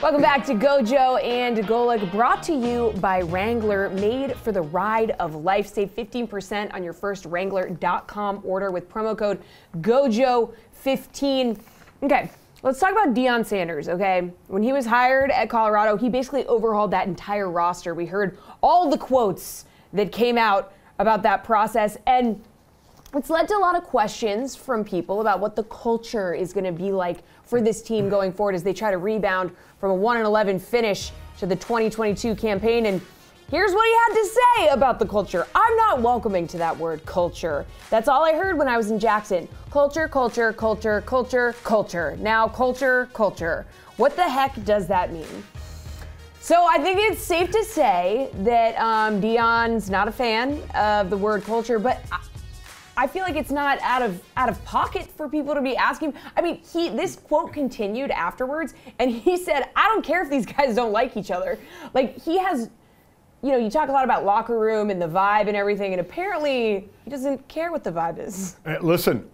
[0.00, 5.10] Welcome back to Gojo and Golic, brought to you by Wrangler, made for the ride
[5.18, 5.66] of life.
[5.66, 9.42] Save 15% on your first Wrangler.com order with promo code
[9.78, 11.58] GOJO15.
[12.04, 12.30] Okay,
[12.62, 14.30] let's talk about Deion Sanders, okay?
[14.46, 17.92] When he was hired at Colorado, he basically overhauled that entire roster.
[17.92, 22.40] We heard all the quotes that came out about that process, and
[23.14, 26.64] it's led to a lot of questions from people about what the culture is going
[26.64, 29.50] to be like for this team going forward as they try to rebound
[29.80, 32.84] from a 1 11 finish to the 2022 campaign.
[32.84, 33.00] And
[33.50, 35.46] here's what he had to say about the culture.
[35.54, 37.64] I'm not welcoming to that word culture.
[37.88, 39.48] That's all I heard when I was in Jackson.
[39.70, 42.16] Culture, culture, culture, culture, culture.
[42.20, 43.66] Now, culture, culture.
[43.96, 45.44] What the heck does that mean?
[46.40, 51.16] So I think it's safe to say that um, Deion's not a fan of the
[51.16, 52.20] word culture, but I
[53.06, 56.14] feel like it's not out of out of pocket for people to be asking.
[56.36, 60.46] I mean, he this quote continued afterwards, and he said, "I don't care if these
[60.46, 61.58] guys don't like each other."
[61.94, 62.70] Like he has,
[63.42, 66.00] you know, you talk a lot about locker room and the vibe and everything, and
[66.00, 68.56] apparently he doesn't care what the vibe is.
[68.66, 69.28] Uh, listen,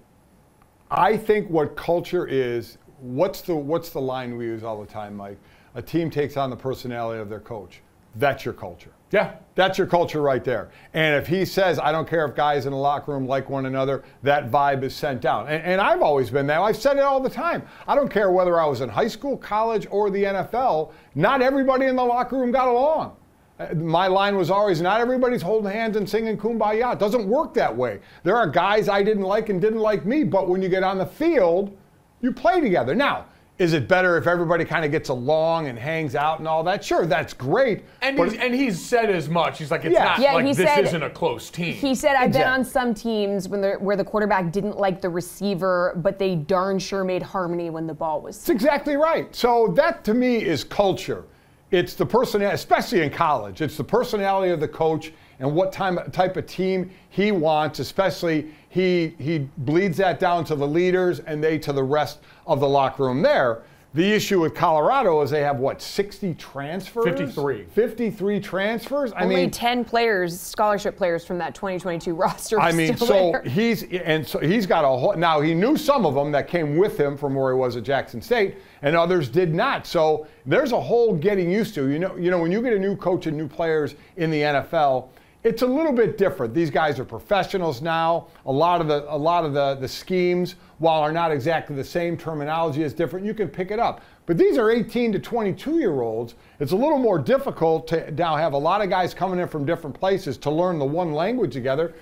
[0.91, 2.79] I think what culture is.
[3.01, 5.39] What's the what's the line we use all the time, Mike?
[5.75, 7.81] A team takes on the personality of their coach.
[8.17, 8.93] That's your culture.
[9.15, 9.37] Yeah.
[9.55, 10.73] That's your culture right there.
[10.93, 13.67] And if he says, I don't care if guys in the locker room like one
[13.67, 15.47] another, that vibe is sent down.
[15.47, 16.61] And, and, I've always been that.
[16.61, 17.63] I've said it all the time.
[17.87, 21.87] I don't care whether I was in high school, college, or the NFL, not everybody
[21.87, 23.15] in the locker room got along.
[23.61, 26.95] Uh, my line was always not everybody's holding hands and singing kumbaya.
[26.95, 28.01] It doesn't work that way.
[28.25, 30.99] There are guys I didn't like and didn't like me, but when you get on
[30.99, 31.77] the field,
[32.21, 32.97] you play together.
[32.97, 33.27] Now,
[33.57, 36.85] is it better if everybody kind of gets along and hangs out and all that?
[36.85, 37.85] Sure, that's great.
[38.03, 39.59] And he's, and he's said as much.
[39.59, 40.05] He's like, it's Yeah.
[40.05, 41.75] not Yeah, like this said- isn't a close team.
[41.75, 45.93] He said, "I've been on some teams when where the quarterback didn't like the receiver,
[45.97, 49.33] but they darn sure made harmony when the ball was." That's exactly right.
[49.35, 51.25] So that to me is culture.
[51.71, 53.61] It's the personality, especially in college.
[53.61, 57.79] It's the personality of the coach and what time, type of team he wants.
[57.79, 62.59] Especially he he bleeds that down to the leaders and they to the rest of
[62.59, 63.63] the locker room there.
[63.95, 67.05] The issue with Colorado is they have what 60 transfers.
[67.05, 67.67] 53.
[67.67, 69.13] 53 transfers.
[69.13, 72.59] I Only mean, 10 players, scholarship players from that 2022 roster.
[72.59, 73.43] I mean, still so there.
[73.43, 75.15] he's and so he's got a whole.
[75.15, 77.85] Now he knew some of them that came with him from where he was at
[77.85, 79.87] Jackson State, and others did not.
[79.87, 81.89] So there's a whole getting used to.
[81.89, 84.41] You know, you know when you get a new coach and new players in the
[84.41, 85.11] NFL.
[85.45, 86.55] It's a little bit different.
[86.55, 88.29] These guys are professionals now.
[88.47, 91.85] A lot of the a lot of the, the schemes, while are not exactly the
[91.85, 93.27] same, terminology is different.
[93.27, 94.01] You can pick it up.
[94.25, 96.35] But these are 18 to 22 year olds.
[96.61, 99.67] It's a little more difficult to now have a lot of guys coming in from
[99.67, 101.93] different places to learn the one language together.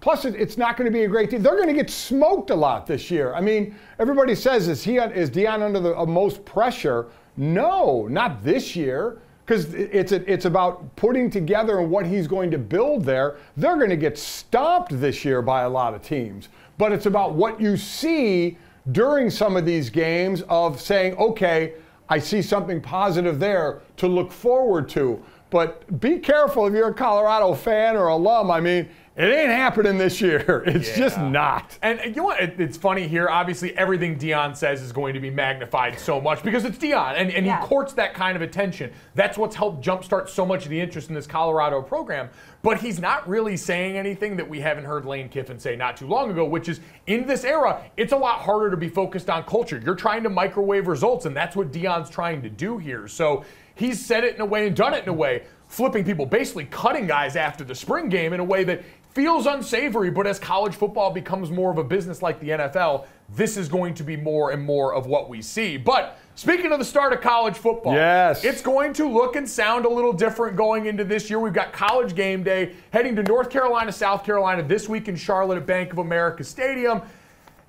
[0.00, 1.42] Plus, it's not going to be a great team.
[1.42, 3.32] They're going to get smoked a lot this year.
[3.34, 7.06] I mean, everybody says, is he is Deion under the uh, most pressure?
[7.38, 9.22] No, not this year.
[9.50, 13.38] Because it's it's about putting together what he's going to build there.
[13.56, 16.50] They're going to get stomped this year by a lot of teams.
[16.78, 18.58] But it's about what you see
[18.92, 21.72] during some of these games of saying, okay,
[22.08, 25.20] I see something positive there to look forward to.
[25.50, 28.52] But be careful if you're a Colorado fan or alum.
[28.52, 30.62] I mean, It ain't happening this year.
[30.70, 31.76] It's just not.
[31.82, 32.40] And you know what?
[32.40, 33.28] It- It's funny here.
[33.28, 37.30] Obviously, everything Deion says is going to be magnified so much because it's Deion, and,
[37.32, 37.60] and Yeah.
[37.60, 38.92] he courts that kind of attention.
[39.16, 42.28] That's what's helped jumpstart so much of the interest in this Colorado program.
[42.62, 46.06] But he's not really saying anything that we haven't heard Lane Kiffin say not too
[46.06, 49.42] long ago, which is in this era, it's a lot harder to be focused on
[49.42, 49.82] culture.
[49.84, 53.08] You're trying to microwave results, and that's what Deion's trying to do here.
[53.08, 56.26] So he's said it in a way and done it in a way, flipping people,
[56.26, 60.38] basically cutting guys after the spring game in a way that feels unsavory, but as
[60.38, 64.16] college football becomes more of a business like the NFL, this is going to be
[64.16, 65.76] more and more of what we see.
[65.76, 68.44] But speaking of the start of college football, Yes.
[68.44, 71.38] it's going to look and sound a little different going into this year.
[71.38, 75.58] We've got college game day heading to North Carolina, South Carolina this week in Charlotte
[75.58, 77.02] at Bank of America Stadium.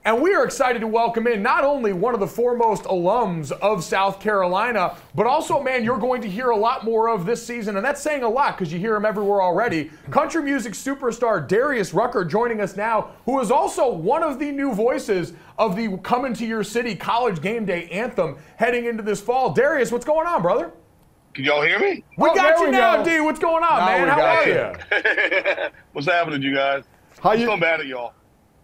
[0.04, 3.84] And we are excited to welcome in not only one of the foremost alums of
[3.84, 7.46] South Carolina, but also a man you're going to hear a lot more of this
[7.46, 7.76] season.
[7.76, 9.92] And that's saying a lot because you hear him everywhere already.
[10.10, 14.74] Country music superstar Darius Rucker joining us now, who is also one of the new
[14.74, 19.54] voices of the Coming to Your City College Game Day anthem heading into this fall.
[19.54, 20.72] Darius, what's going on, brother?
[21.36, 22.04] Can y'all hear me?
[22.18, 23.06] We Oh, got you we now, go.
[23.06, 23.20] D.
[23.22, 24.08] What's going on, Now man?
[24.08, 25.64] How are you.
[25.64, 25.70] you?
[25.94, 26.86] What's happening, you guys?
[27.22, 27.46] How I'm you?
[27.46, 28.14] so mad at y'all.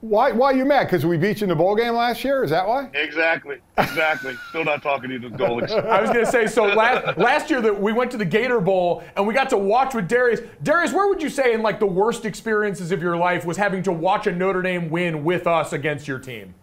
[0.02, 0.32] Why?
[0.32, 0.86] Why you mad?
[0.86, 2.44] Because we beat you in the bowl game last year?
[2.44, 2.88] Is that why?
[2.94, 3.58] Exactly.
[3.80, 4.36] Exactly.
[4.50, 5.72] Still not talking to you, the Golics.
[5.86, 8.60] I was going to say, so last, last year that we went to the Gator
[8.60, 10.42] Bowl and we got to watch with Darius.
[10.62, 13.82] Darius, where would you say in like the worst experiences of your life was having
[13.84, 16.54] to watch a Notre Dame win with us against your team?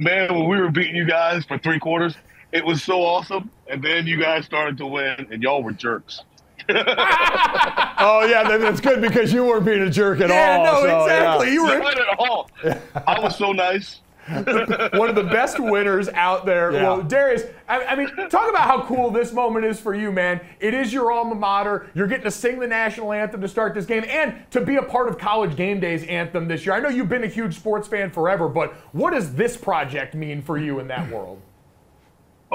[0.00, 2.16] Man, when we were beating you guys for three quarters,
[2.50, 3.48] it was so awesome.
[3.68, 6.22] And then you guys started to win, and y'all were jerks.
[7.96, 10.36] Oh yeah, that, that's good because you weren't being a jerk at all.
[10.36, 10.64] Yeah, all.
[10.64, 11.46] no, so, exactly.
[11.46, 11.52] yeah.
[11.52, 12.50] You were Not at all.
[13.06, 14.00] I was so nice.
[14.28, 16.72] one of the best winners out there.
[16.72, 16.82] Yeah.
[16.82, 20.40] Well, Darius, I, I mean, talk about how cool this moment is for you, man.
[20.60, 21.90] It is your alma mater.
[21.94, 24.82] You're getting to sing the national anthem to start this game and to be a
[24.82, 26.74] part of College Game Day's anthem this year.
[26.74, 30.40] I know you've been a huge sports fan forever, but what does this project mean
[30.40, 31.40] for you in that world?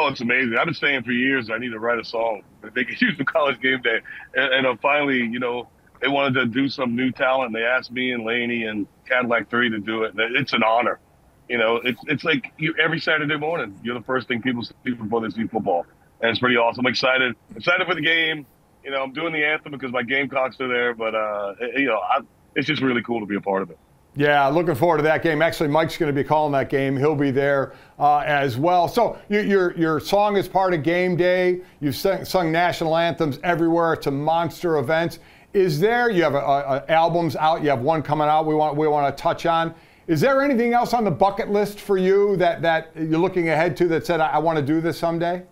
[0.01, 0.55] Oh, it's amazing.
[0.57, 3.25] I've been saying for years I need to write a song they could use for
[3.25, 3.99] college game day.
[4.33, 5.67] And, and uh, finally, you know,
[6.01, 7.53] they wanted to do some new talent.
[7.53, 10.13] They asked me and Lainey and Cadillac 3 to do it.
[10.13, 11.01] And it's an honor.
[11.49, 14.73] You know, it's it's like you, every Saturday morning, you're the first thing people see
[14.85, 15.85] before they see football.
[16.21, 16.85] And it's pretty awesome.
[16.85, 17.35] I'm excited.
[17.53, 18.45] Excited for the game.
[18.85, 20.93] You know, I'm doing the anthem because my Gamecocks are there.
[20.93, 22.19] But, uh, you know, I,
[22.55, 23.79] it's just really cool to be a part of it.
[24.19, 25.41] Yeah, looking forward to that game.
[25.41, 26.97] Actually, Mike's going to be calling that game.
[26.97, 28.89] He'll be there uh, as well.
[28.89, 31.61] So you, your your song is part of game day.
[31.79, 33.93] You've sung, sung national anthems everywhere.
[33.93, 35.19] It's a monster event.
[35.53, 36.09] Is there?
[36.09, 37.63] You have a, a, a albums out.
[37.63, 38.45] You have one coming out.
[38.45, 39.73] We want we want to touch on.
[40.07, 43.77] Is there anything else on the bucket list for you that that you're looking ahead
[43.77, 45.43] to that said I, I want to do this someday?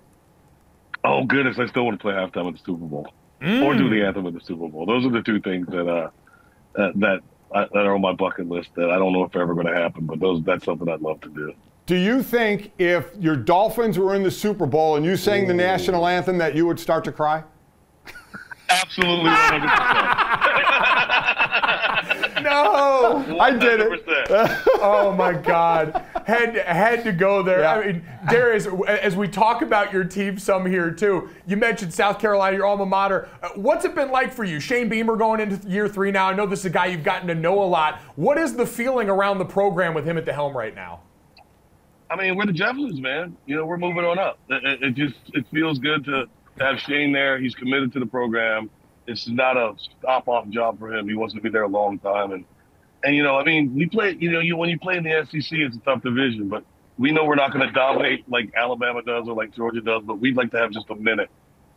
[1.05, 3.07] Oh goodness, I still want to play halftime at the Super Bowl
[3.41, 4.85] or do the anthem at the Super Bowl.
[4.85, 6.09] Those are the two things that uh
[6.75, 7.19] that that,
[7.51, 9.67] uh, that are on my bucket list that I don't know if they're ever going
[9.67, 11.53] to happen, but those that's something I'd love to do.
[11.85, 15.53] Do you think if your Dolphins were in the Super Bowl and you sang the
[15.53, 17.43] national anthem that you would start to cry?
[18.69, 21.37] Absolutely, 100%.
[22.49, 23.39] No!
[23.39, 24.03] I did it.
[24.81, 26.03] oh my God.
[26.25, 27.61] Had had to go there.
[27.61, 27.73] Yeah.
[27.75, 32.19] I mean, Darius, as we talk about your team some here too, you mentioned South
[32.19, 33.29] Carolina, your alma mater.
[33.41, 34.59] Uh, What's it been like for you?
[34.59, 36.27] Shane Beamer going into year three now.
[36.27, 37.99] I know this is a guy you've gotten to know a lot.
[38.15, 41.01] What is the feeling around the program with him at the helm right now?
[42.09, 43.35] I mean, we're the Jeffersons, man.
[43.45, 44.39] You know, we're moving on up.
[44.49, 46.25] It, it- it just it feels good to,
[46.57, 47.37] to have Shane there.
[47.39, 48.69] He's committed to the program.
[49.07, 51.07] It's not a stop off job for him.
[51.07, 52.45] He wants to be there a long time, and
[53.03, 54.15] and you know, I mean, we play.
[54.19, 56.63] You know, you when you play in the SEC, it's a tough division, but
[56.97, 60.03] we know we're not going to dominate like Alabama does or like Georgia does.
[60.05, 61.29] But we'd like to have just a minute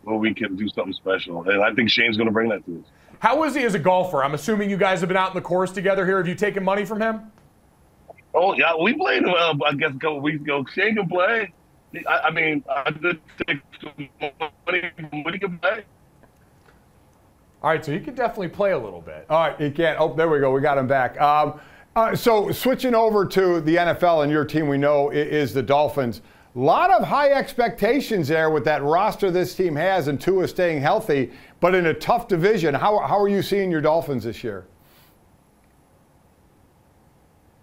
[0.03, 2.81] where we can do something special, and I think Shane's going to bring that to
[2.81, 2.87] us.
[3.21, 4.25] How is he as a golfer?
[4.25, 6.17] I'm assuming you guys have been out in the course together here.
[6.17, 7.31] Have you taken money from him?
[8.35, 9.59] Oh yeah, we played well.
[9.65, 10.65] I guess a couple weeks ago.
[10.75, 11.53] Shane can play.
[12.09, 14.09] I, I mean, I did take some
[14.67, 15.85] money from when he can play.
[17.63, 19.27] All right, so he can definitely play a little bit.
[19.29, 19.99] All right, he can't.
[20.01, 20.51] Oh, there we go.
[20.51, 21.21] We got him back.
[21.21, 21.61] Um,
[21.95, 26.23] uh, so switching over to the NFL and your team, we know is the Dolphins.
[26.57, 30.81] A lot of high expectations there with that roster this team has, and Tua staying
[30.81, 32.75] healthy, but in a tough division.
[32.75, 34.67] How, how are you seeing your Dolphins this year?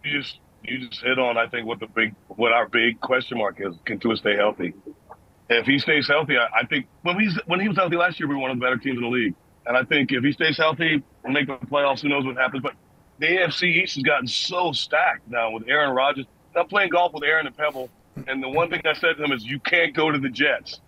[0.04, 3.38] You just you just hit on I think what the big what our big question
[3.38, 3.76] mark is.
[3.86, 4.74] Can Tua stay healthy?
[5.50, 8.30] If he stays healthy, I, I think when he's when he was healthy last year,
[8.30, 9.34] we were one of the better teams in the league.
[9.68, 12.64] And I think if he stays healthy and make the playoffs, who knows what happens.
[12.64, 12.74] But
[13.20, 16.26] the AFC East has gotten so stacked now with Aaron Rodgers.
[16.56, 17.90] I'm playing golf with Aaron and Pebble,
[18.28, 20.80] and the one thing I said to him is, "You can't go to the Jets."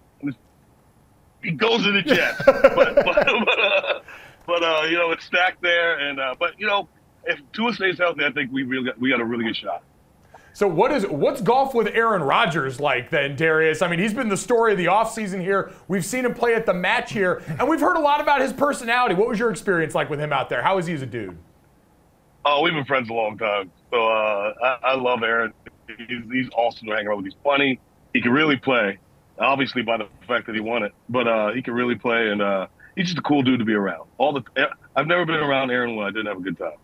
[1.44, 4.00] He goes to the Jets, but but, but, uh,
[4.46, 5.98] but uh, you know, it's stacked there.
[6.00, 6.90] And uh, but you know,
[7.26, 9.84] if Tua stays healthy, I think we really got, we got a really good shot.
[10.60, 13.82] So what is what's golf with Aaron Rodgers like then, Darius?
[13.82, 15.72] I mean, he's been the story of the offseason here.
[15.88, 18.52] We've seen him play at the match here, and we've heard a lot about his
[18.52, 19.16] personality.
[19.16, 20.62] What was your experience like with him out there?
[20.62, 21.38] How is he as a dude?
[22.44, 23.72] Oh, we've been friends a long time.
[23.90, 25.54] So uh, I, I, love Aaron.
[25.98, 27.28] He's, he's awesome to hang around with.
[27.28, 27.80] He's funny.
[28.14, 29.00] He can really play.
[29.40, 32.42] Obviously, by the fact that he won it, but uh, he can really play, and
[32.42, 34.10] uh, he's just a cool dude to be around.
[34.18, 34.44] All the
[34.94, 36.76] I've never been around Aaron when I didn't have a good time.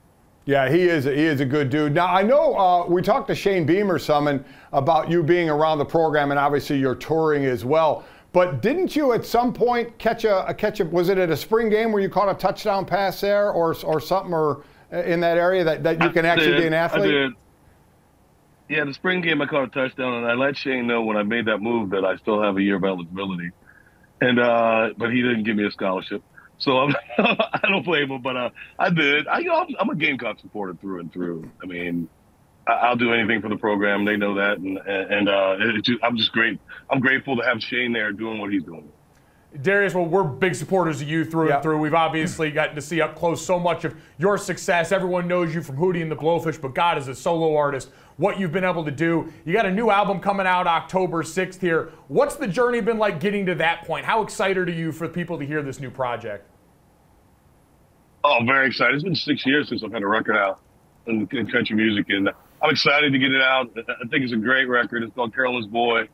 [0.46, 1.06] Yeah, he is.
[1.06, 1.94] He is a good dude.
[1.94, 5.80] Now I know uh, we talked to Shane Beamer some and about you being around
[5.80, 8.06] the program, and obviously you're touring as well.
[8.32, 10.86] But didn't you at some point catch a, a catch a?
[10.86, 14.00] Was it at a spring game where you caught a touchdown pass there, or or
[14.00, 16.74] something, or uh, in that area that, that you can I actually did, be an
[16.74, 17.06] athlete?
[17.06, 17.32] I did.
[18.68, 21.24] Yeah, the spring game I caught a touchdown, and I let Shane know when I
[21.24, 23.50] made that move that I still have a year of eligibility,
[24.22, 26.22] and uh, but he didn't give me a scholarship.
[26.58, 29.28] So I'm, I don't blame him, but uh, I did.
[29.28, 31.50] I, you know, I'm, I'm, a Gamecock supporter through and through.
[31.62, 32.08] I mean,
[32.68, 34.06] I, will do anything for the program.
[34.06, 36.60] They know that, and and uh, just, I'm just great.
[36.90, 38.90] I'm grateful to have Shane there doing what he's doing.
[39.62, 41.78] Darius, well, we're big supporters of you through and through.
[41.78, 44.92] We've obviously gotten to see up close so much of your success.
[44.92, 48.40] Everyone knows you from Hootie and the Blowfish, but God, as a solo artist, what
[48.40, 49.32] you've been able to do.
[49.44, 51.92] You got a new album coming out October 6th here.
[52.08, 54.06] What's the journey been like getting to that point?
[54.06, 56.50] How excited are you for people to hear this new project?
[58.24, 58.96] Oh, very excited.
[58.96, 60.60] It's been six years since I've had a record out
[61.06, 62.30] in, in country music, and
[62.62, 63.70] I'm excited to get it out.
[63.78, 65.04] I think it's a great record.
[65.04, 66.08] It's called Carolyn's Boy.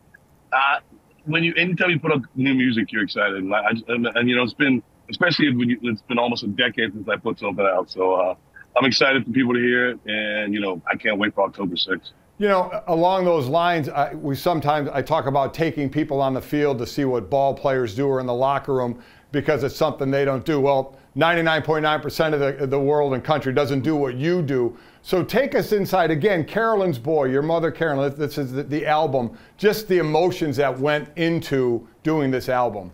[0.51, 0.79] Uh,
[1.25, 3.53] when you anytime you put up new music, you're excited, and,
[3.87, 7.07] and, and you know it's been especially when you, it's been almost a decade since
[7.07, 7.89] I put something out.
[7.89, 8.35] So uh,
[8.77, 11.75] I'm excited for people to hear it, and you know I can't wait for October
[11.75, 12.11] 6th.
[12.37, 16.41] You know, along those lines, I, we sometimes I talk about taking people on the
[16.41, 19.01] field to see what ball players do or in the locker room
[19.31, 20.59] because it's something they don't do.
[20.59, 24.77] Well, 99.9% of the, the world and country doesn't do what you do.
[25.03, 26.45] So take us inside again.
[26.45, 31.09] Carolyn's Boy, your mother Carolyn, this is the, the album, just the emotions that went
[31.17, 32.91] into doing this album.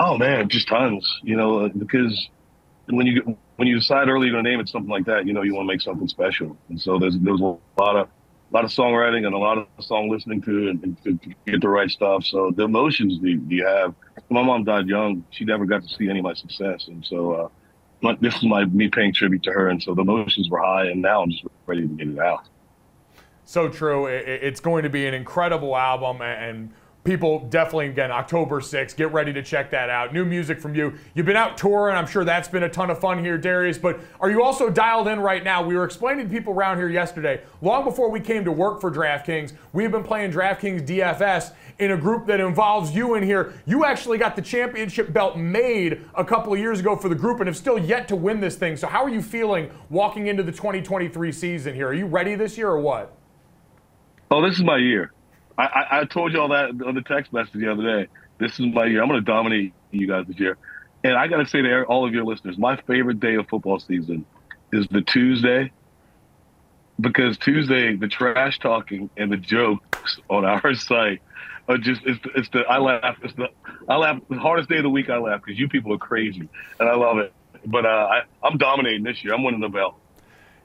[0.00, 1.06] Oh man, just tons.
[1.22, 2.28] You know, because
[2.90, 5.54] when you when you decide early to name it something like that, you know you
[5.54, 6.56] want to make something special.
[6.68, 8.08] And so there's there's a lot of
[8.50, 11.60] a lot of songwriting and a lot of song listening to and, and to get
[11.60, 12.24] the right stuff.
[12.24, 13.94] So the emotions do you have?
[14.30, 15.24] My mom died young.
[15.30, 17.50] She never got to see any of my success, and so
[18.02, 19.68] uh, this is my me paying tribute to her.
[19.68, 22.48] And so the emotions were high, and now I'm just ready to get it out.
[23.44, 24.06] So true.
[24.06, 26.72] It's going to be an incredible album, and
[27.08, 28.94] people definitely again October 6th.
[28.94, 30.12] Get ready to check that out.
[30.12, 30.92] New music from you.
[31.14, 31.96] You've been out touring.
[31.96, 33.78] I'm sure that's been a ton of fun here, Darius.
[33.78, 35.64] But are you also dialed in right now?
[35.64, 37.40] We were explaining to people around here yesterday.
[37.62, 41.96] Long before we came to work for DraftKings, we've been playing DraftKings DFS in a
[41.96, 43.54] group that involves you in here.
[43.64, 47.40] You actually got the championship belt made a couple of years ago for the group
[47.40, 48.76] and have still yet to win this thing.
[48.76, 51.88] So how are you feeling walking into the 2023 season here?
[51.88, 53.16] Are you ready this year or what?
[54.30, 55.12] Oh, this is my year.
[55.58, 58.08] I, I, told you all that on the text message the other day.
[58.38, 59.02] This is my year.
[59.02, 60.56] I'm going to dominate you guys this year.
[61.02, 63.80] And I got to say to all of your listeners, my favorite day of football
[63.80, 64.24] season
[64.72, 65.72] is the Tuesday
[67.00, 71.22] because Tuesday, the trash talking and the jokes on our site
[71.68, 73.48] are just, it's, it's the, I laugh, it's the,
[73.88, 76.48] I laugh, the hardest day of the week I laugh because you people are crazy
[76.78, 77.32] and I love it.
[77.66, 79.34] But uh, I, I'm dominating this year.
[79.34, 79.96] I'm winning the belt.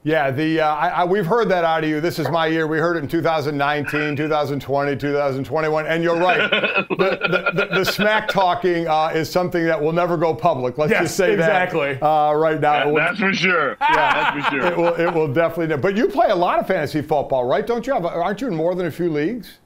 [0.05, 2.01] Yeah, the uh, I, I, we've heard that out of you.
[2.01, 2.67] This is my year.
[2.67, 6.49] We heard it in 2019, 2020, 2021, and you're right.
[6.51, 10.77] the, the, the, the, smack talking uh, is something that will never go public.
[10.77, 11.93] Let's yes, just say exactly.
[11.93, 12.93] that uh, right now.
[12.93, 13.77] That, that's for sure.
[13.93, 14.65] Yeah, that's for sure.
[14.65, 15.77] It will, it will definitely.
[15.77, 17.65] But you play a lot of fantasy football, right?
[17.65, 18.05] Don't you have?
[18.05, 19.59] Aren't you in more than a few leagues?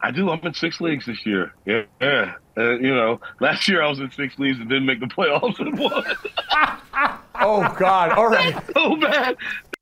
[0.00, 0.30] I do.
[0.30, 1.54] I'm in six leagues this year.
[1.64, 2.34] Yeah, yeah.
[2.56, 5.60] Uh, you know, last year I was in six leagues and didn't make the playoffs
[5.60, 6.04] in one.
[7.40, 8.12] oh God!
[8.12, 8.54] All right.
[8.54, 9.36] That's so bad.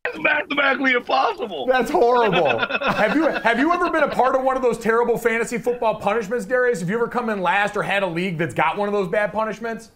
[0.05, 1.67] That's mathematically impossible.
[1.67, 2.59] That's horrible.
[2.59, 5.97] have you have you ever been a part of one of those terrible fantasy football
[5.97, 6.81] punishments, Darius?
[6.81, 9.09] Have you ever come in last or had a league that's got one of those
[9.09, 9.91] bad punishments?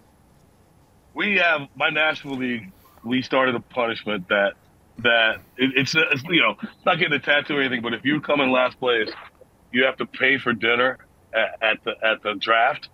[1.15, 2.71] We have my national league.
[3.03, 4.53] We started a punishment that
[4.99, 8.05] that it, it's, it's you know it's not getting a tattoo or anything, but if
[8.05, 9.11] you come in last place,
[9.73, 10.99] you have to pay for dinner
[11.35, 12.89] at, at the at the draft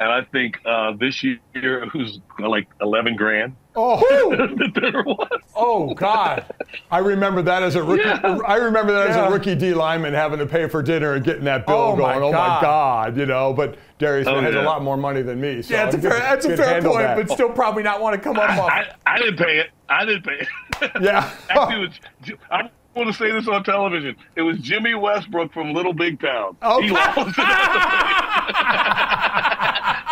[0.00, 3.56] and I think uh, this year it was like eleven grand.
[3.80, 6.44] Oh, oh God!
[6.90, 8.02] I remember that as a rookie.
[8.02, 8.38] Yeah.
[8.44, 9.22] I remember that yeah.
[9.22, 11.96] as a rookie D lineman having to pay for dinner and getting that bill oh
[11.96, 12.20] going.
[12.20, 13.16] My oh my God!
[13.16, 14.62] You know, but Darius oh, has yeah.
[14.62, 15.62] a lot more money than me.
[15.62, 17.16] So yeah, that's a fair, that's a fair point, that.
[17.16, 18.50] but still probably not want to come up.
[18.50, 19.70] I, I, I, didn't pay it.
[19.88, 20.48] I didn't pay it.
[21.00, 21.32] Yeah.
[21.50, 21.90] Actually, it
[22.28, 24.16] was, I want to say this on television.
[24.36, 26.56] It was Jimmy Westbrook from Little Big Town.
[26.62, 26.86] Okay.
[26.86, 27.16] He lost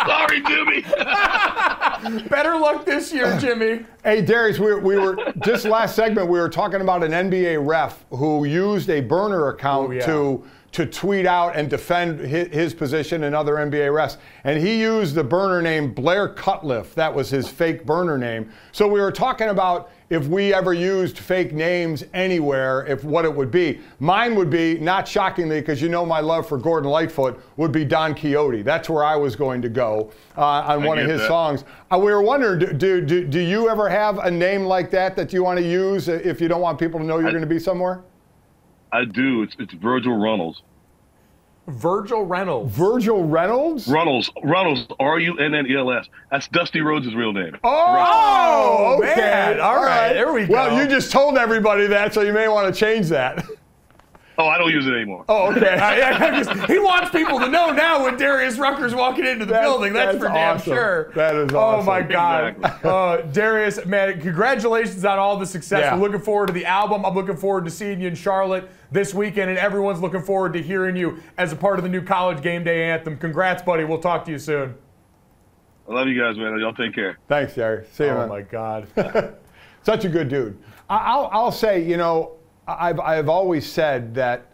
[0.07, 0.81] Sorry, Jimmy.
[2.29, 3.85] Better luck this year, Jimmy.
[4.03, 6.27] Hey, Darius, we, we were just last segment.
[6.29, 10.05] We were talking about an NBA ref who used a burner account Oh, yeah.
[10.05, 10.43] to
[10.77, 15.15] to tweet out and defend his, his position and other NBA refs, and he used
[15.15, 16.93] the burner name Blair Cutliff.
[16.93, 18.51] That was his fake burner name.
[18.73, 23.35] So we were talking about if we ever used fake names anywhere, if what it
[23.35, 23.79] would be.
[23.99, 27.83] Mine would be, not shockingly, because you know my love for Gordon Lightfoot, would be
[27.83, 28.61] Don Quixote.
[28.61, 31.27] That's where I was going to go uh, on one of his that.
[31.27, 31.63] songs.
[31.91, 35.15] Uh, we were wondering, do, do, do, do you ever have a name like that
[35.15, 37.41] that you want to use uh, if you don't want people to know you're going
[37.41, 38.03] to be somewhere?
[38.97, 39.43] I do.
[39.43, 40.61] It's it's Virgil Runnels.
[41.67, 42.73] Virgil Reynolds.
[42.75, 43.87] Virgil Reynolds?
[43.89, 44.31] Runnels.
[44.43, 44.87] Runnels.
[44.99, 46.07] R U N N E L S.
[46.31, 47.57] That's Dusty Rhodes' real name.
[47.63, 49.15] Oh, okay.
[49.19, 49.59] man.
[49.59, 50.53] All right, there we go.
[50.53, 53.45] Well, you just told everybody that, so you may want to change that.
[54.39, 55.25] Oh, I don't use it anymore.
[55.27, 55.73] Oh, okay.
[55.79, 59.51] Uh, yeah, 'cause he wants people to know now when Darius Rucker's walking into the
[59.51, 59.93] That's- building.
[59.93, 61.11] That's, that's for damn sure.
[61.15, 61.81] That is awesome.
[61.81, 62.01] Oh my.
[62.03, 62.89] God, Exactly.
[62.91, 65.79] uh, Darius, man, congratulations on all the success.
[65.81, 65.95] Yeah.
[65.95, 67.03] We're looking forward to the album.
[67.03, 70.61] I'm looking forward to seeing you in Charlotte this weekend, and everyone's looking forward to
[70.61, 73.17] hearing you as a part of the new College Game Day anthem.
[73.17, 73.83] Congrats, buddy.
[73.83, 74.75] We'll talk to you soon.
[75.89, 76.57] I love you guys, man.
[76.59, 77.17] Y'all take care.
[77.27, 77.85] Thanks, Jerry.
[77.91, 78.29] See you, Oh man.
[78.29, 78.87] my God.
[79.83, 80.57] Such a good dude.
[80.89, 82.33] I- I'll, I'll say, you know,
[82.67, 84.46] I've, I've always said that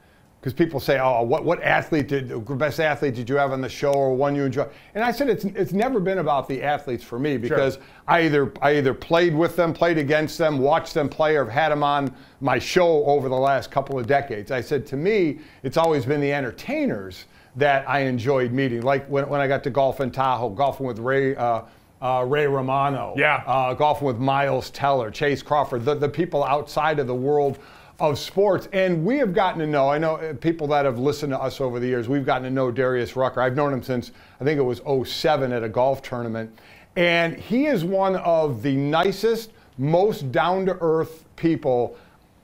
[0.43, 3.61] because people say, oh, what, what athlete did, the best athlete did you have on
[3.61, 4.67] the show or one you enjoy?
[4.93, 7.77] And I said, it's, it's never been about the athletes for me because
[8.09, 11.53] I either, I either played with them, played against them, watched them play, or have
[11.53, 14.51] had them on my show over the last couple of decades.
[14.51, 17.23] I said, to me, it's always been the entertainers
[17.55, 18.81] that I enjoyed meeting.
[18.81, 21.61] Like when, when I got to golf in Tahoe, golfing with Ray, uh,
[22.01, 23.43] uh, Ray Romano, Yeah.
[23.47, 27.59] uh, golfing with Miles Teller, Chace Crawford, the, the people outside of the world
[27.99, 28.67] of sports.
[28.73, 31.61] And we have gotten to know, I know uh, people that have listened to us
[31.61, 33.41] over the years, we've gotten to know Darius Rucker.
[33.41, 36.57] I've known him since I think it was 07 at a golf tournament.
[36.95, 41.97] And he is one of the nicest, most down to earth people,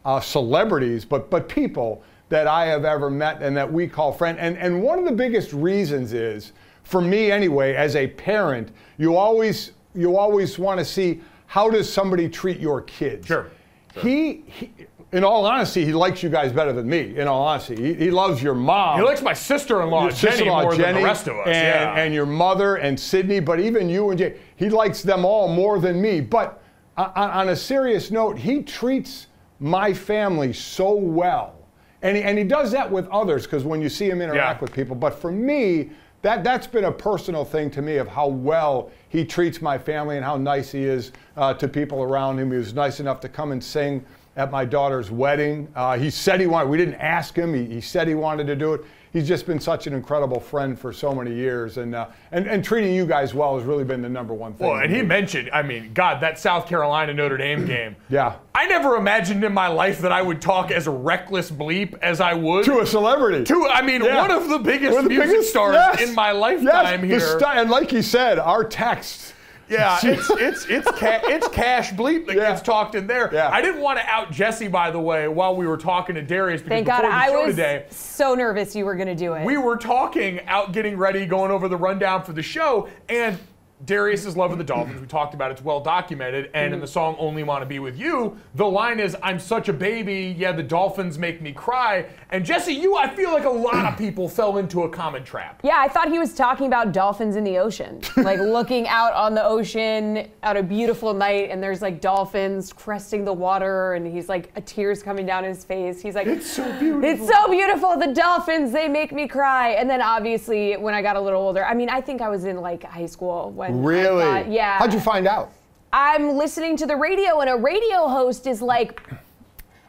[0.05, 4.39] uh, celebrities, but, but people that I have ever met and that we call friend.
[4.39, 6.53] And, and one of the biggest reasons is,
[6.83, 11.91] for me anyway, as a parent, you always you always want to see how does
[11.91, 13.27] somebody treat your kids.
[13.27, 13.49] Sure.
[13.95, 14.71] He, he,
[15.11, 17.17] in all honesty, he likes you guys better than me.
[17.17, 18.99] In all honesty, he, he loves your mom.
[18.99, 21.47] He likes my sister-in-law, your Jenny, sister-in-law, more than the rest of us.
[21.47, 21.95] and, yeah.
[21.95, 24.37] and your mother and Sydney, but even you and Jay.
[24.55, 26.21] He likes them all more than me.
[26.21, 26.61] But
[26.95, 29.27] on, on a serious note, he treats
[29.59, 31.55] my family so well.
[32.01, 34.61] And he, and he does that with others because when you see him interact Yeah.
[34.61, 34.95] with people.
[34.95, 35.89] But for me,
[36.21, 40.17] that, that's been a personal thing to me of how well he treats my family
[40.17, 42.51] and how nice he is uh, to people around him.
[42.51, 44.05] He was nice enough to come and sing
[44.39, 45.67] at my daughter's wedding.
[45.75, 48.55] Uh, he said he wanted, we didn't ask him, he, he said he wanted to
[48.55, 48.85] do it.
[49.11, 51.77] He's just been such an incredible friend for so many years.
[51.77, 54.67] And, uh, and, and treating you guys well has really been the number one thing.
[54.67, 57.95] Well, and he mentioned, I mean, God, that South Carolina Notre Dame game.
[58.09, 58.35] Yeah.
[58.55, 62.33] I never imagined in my life that I would talk as reckless bleep as I
[62.33, 62.63] would.
[62.65, 63.43] to a celebrity.
[63.45, 64.21] To, I mean, Yeah.
[64.21, 66.01] one of the biggest the music biggest- stars yes.
[66.07, 67.19] in my Yes, lifetime the here.
[67.19, 69.33] sta- and like he said, our texts.
[69.69, 72.49] Yeah, it's it's it's ca- it's cash bleep that Yeah.
[72.51, 73.29] gets talked in there.
[73.33, 73.49] Yeah.
[73.49, 76.61] I didn't want to out Jesse, by the way, while we were talking to Darius
[76.61, 79.33] because Thank God before the I was today, so nervous you were going to do
[79.33, 79.45] it.
[79.45, 83.37] we were talking out getting ready, going over the rundown for the show, and
[83.85, 84.99] Darius's love of the Dolphins.
[84.99, 86.49] We talked about it, it's well documented.
[86.53, 89.73] And in the song Only Wanna Be With You, the line is, I'm such a
[89.73, 92.07] baby, yeah, the Dolphins make me cry.
[92.31, 95.61] And Jesse, you, I feel like a lot of people fell into a common trap.
[95.63, 99.33] yeah, I thought he was talking about dolphins in the ocean, like looking out on
[99.33, 104.27] the ocean at a beautiful night, and there's like dolphins cresting the water, and he's
[104.27, 106.01] like a tears coming down his face.
[106.01, 107.03] He's like, It's so beautiful.
[107.09, 107.97] It's so beautiful.
[107.97, 109.69] The dolphins, they make me cry.
[109.69, 112.43] And then obviously, when I got a little older, I mean, I think I was
[112.43, 113.68] in like high school when.
[113.69, 114.23] I Really?
[114.23, 114.77] thought- yeah.
[114.79, 115.51] How'd you find out?
[115.91, 119.01] I'm listening to the radio, and a radio host is like,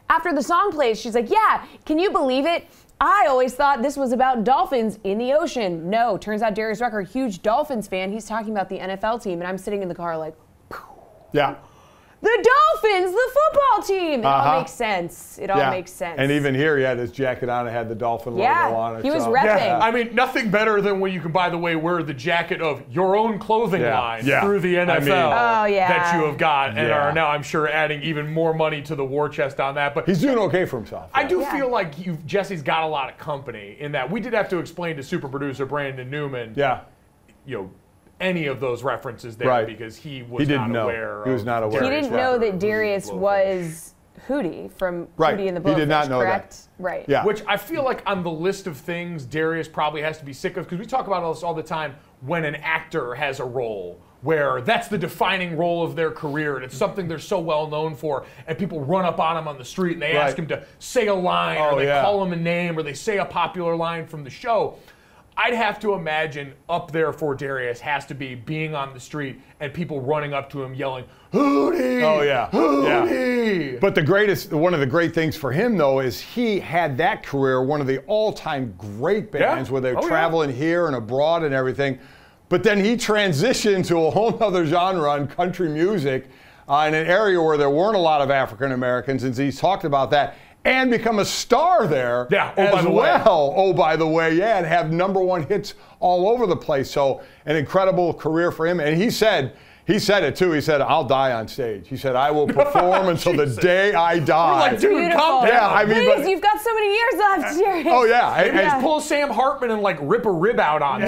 [0.09, 2.65] after the song plays, she's like, Yeah, can you believe it?
[2.99, 5.89] I always thought this was about dolphins in the ocean.
[5.89, 9.47] No, turns out Darius Rucker, huge Dolphins fan, he's talking about the NFL team, and
[9.47, 10.35] I'm sitting in the car like,
[11.31, 11.55] Yeah.
[12.23, 12.47] The
[12.83, 14.19] Dolphins, the football team.
[14.19, 14.49] It Uh-huh.
[14.51, 15.39] all makes sense.
[15.41, 15.71] It all yeah.
[15.71, 16.19] makes sense.
[16.19, 17.67] And even here, he had his jacket on.
[17.67, 19.03] It had the dolphin Yeah, logo on it.
[19.03, 19.45] he was so- repping.
[19.65, 22.61] Yeah, I mean, nothing better than when you can, by the way, wear the jacket
[22.61, 24.41] of your own clothing Yeah, line yeah.
[24.41, 25.87] through the I NFL mean- Oh, yeah.
[25.87, 29.05] that you have got, and are now, I'm sure, adding even more money to the
[29.05, 29.95] war chest on that.
[29.95, 31.09] But He's doing okay for himself.
[31.15, 31.51] I do Yeah.
[31.51, 34.59] feel like you, Jesse's got a lot of company in that we did have to
[34.59, 36.81] explain to super producer Brandon Newman, Yeah.
[37.47, 37.69] you know,
[38.21, 39.67] any of those references there Right.
[39.67, 40.83] because he was He didn't not know.
[40.83, 41.23] aware.
[41.25, 41.83] He was of not aware.
[41.83, 43.95] He didn't know that Darius was
[44.27, 45.35] Hootie from Right.
[45.37, 45.65] Hootie and the Blowfish.
[45.65, 46.57] He Blowfish, did not know that.
[46.77, 47.05] Right.
[47.07, 47.25] Yeah.
[47.25, 50.57] Which I feel like on the list of things Darius probably has to be sick
[50.57, 53.99] of because we talk about this all the time when an actor has a role
[54.21, 57.95] where that's the defining role of their career and it's something they're so well known
[57.95, 60.63] for and people run up on them on the street and they ask him to
[60.77, 62.03] say a line Oh, or they yeah.
[62.03, 64.75] call him a name or they say a popular line from the show
[65.43, 69.39] i'd have to imagine up there for darius has to be being on the street
[69.59, 72.49] and people running up to him yelling hootie Oh, yeah.
[72.51, 76.97] hootie But the greatest, one of the great things for him though, is he had
[76.97, 79.73] that career, one of the all-time great bands Yeah.
[79.73, 80.07] where they're Oh, yeah.
[80.07, 81.99] traveling here and abroad and everything.
[82.49, 86.25] But then he transitioned to a whole other genre in country music,
[86.67, 89.83] uh, in an area where there weren't a lot of African Americans, and he's talked
[89.85, 90.35] about that.
[90.63, 92.95] And become a star there Yeah, oh, as by the way.
[92.95, 93.53] well.
[93.57, 96.89] Oh, by the way, yeah, and have number one hits all over the place.
[96.91, 98.79] So an incredible career for him.
[98.79, 99.55] And he said,
[99.91, 100.51] he said it too.
[100.51, 104.19] He said, "I'll die on stage." He said, "I will perform until the day I
[104.19, 105.19] die." We're like, dude, Beautiful.
[105.19, 105.53] calm down.
[105.53, 107.87] Yeah, I mean, Please, but- you've got so many years left, Darius.
[107.89, 110.81] Oh yeah, and- Maybe and just pull Sam Hartman and like rip a rib out
[110.81, 111.07] on Yeah.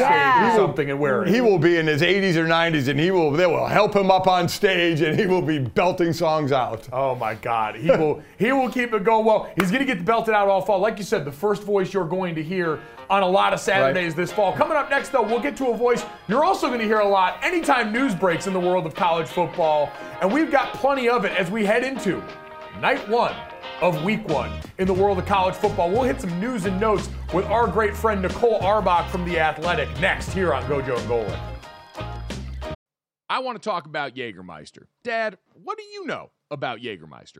[0.50, 1.30] stage or something and wear it.
[1.30, 3.32] he will be in his 80s or 90s, and he will.
[3.32, 6.88] They will help him up on stage, and he will be belting songs out.
[6.92, 9.26] Oh my God, he will he will keep it going.
[9.26, 10.80] Well, he's going to get belted out all fall.
[10.80, 14.16] Like you said, the first voice you're going to hear on a lot of Saturdays
[14.16, 14.54] this fall.
[14.54, 17.08] Coming up next, though, we'll get to a voice you're also going to hear a
[17.08, 21.26] lot anytime news breaks in the world of college football, and we've got plenty of
[21.26, 22.24] it as we head into
[22.80, 23.36] night one
[23.82, 25.90] of week one in the world of college football.
[25.90, 29.90] We'll hit some news and notes with our great friend Nicole Auerbach from The Athletic
[30.00, 31.40] next here on Gojo and Golic.
[33.30, 34.84] I want to talk about Jägermeister.
[35.04, 37.40] Dad, what do you know about Jägermeister?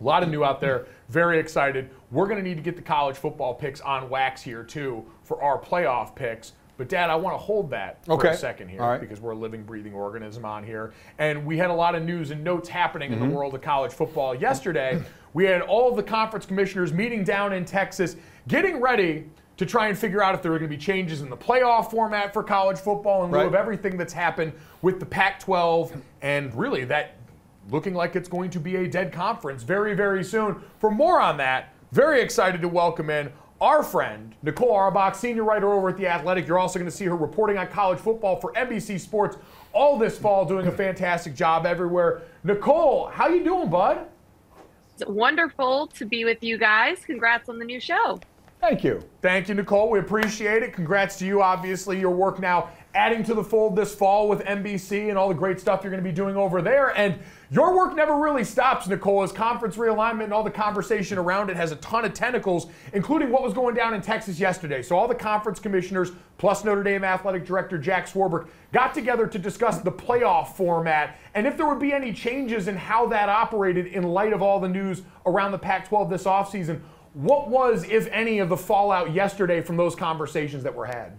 [0.00, 0.86] A lot of new out there.
[1.08, 1.88] Very excited.
[2.10, 5.40] We're going to need to get the college football picks on wax here, too, for
[5.40, 6.52] our playoff picks.
[6.76, 8.28] But, Dad, I want to hold that for Okay.
[8.30, 9.00] a second here right.
[9.00, 10.92] because we're a living, breathing organism on here.
[11.18, 13.34] And we had a lot of news and notes happening in the mm-hmm.
[13.34, 15.00] world of college football yesterday.
[15.32, 18.16] we had all of the conference commissioners meeting down in Texas,
[18.48, 21.30] getting ready to try and figure out if there are going to be changes in
[21.30, 23.46] the playoff format for college football in lieu Right.
[23.46, 27.14] of everything that's happened with the Pac 12 and really that
[27.70, 30.62] looking like it's going to be a dead conference very, very soon.
[30.78, 35.72] For more on that, very excited to welcome in our friend, Nicole Auerbach, senior writer
[35.72, 36.46] over at The Athletic.
[36.46, 39.36] You're also going to see her reporting on college football for NBC Sports
[39.72, 42.22] all this fall, doing a fantastic job everywhere.
[42.44, 44.06] Nicole, how you doing, bud?
[44.94, 46.98] It's wonderful to be with you guys.
[47.04, 48.18] Congrats on the new show.
[48.60, 49.02] Thank you.
[49.20, 49.90] Thank you, Nicole.
[49.90, 50.72] We appreciate it.
[50.72, 51.42] Congrats to you.
[51.42, 55.34] Obviously, your work now adding to the fold this fall with NBC and all the
[55.34, 56.96] great stuff you're going to be doing over there.
[56.96, 57.18] And
[57.50, 61.56] your work never really stops, Nicole, as conference realignment and all the conversation around it
[61.56, 64.82] has a ton of tentacles, including what was going down in Texas yesterday.
[64.82, 69.38] So, all the conference commissioners, plus Notre Dame athletic director Jack Swarbrick, got together to
[69.38, 73.86] discuss the playoff format and if there would be any changes in how that operated
[73.88, 76.80] in light of all the news around the Pac 12 this offseason.
[77.12, 81.18] What was, if any, of the fallout yesterday from those conversations that were had?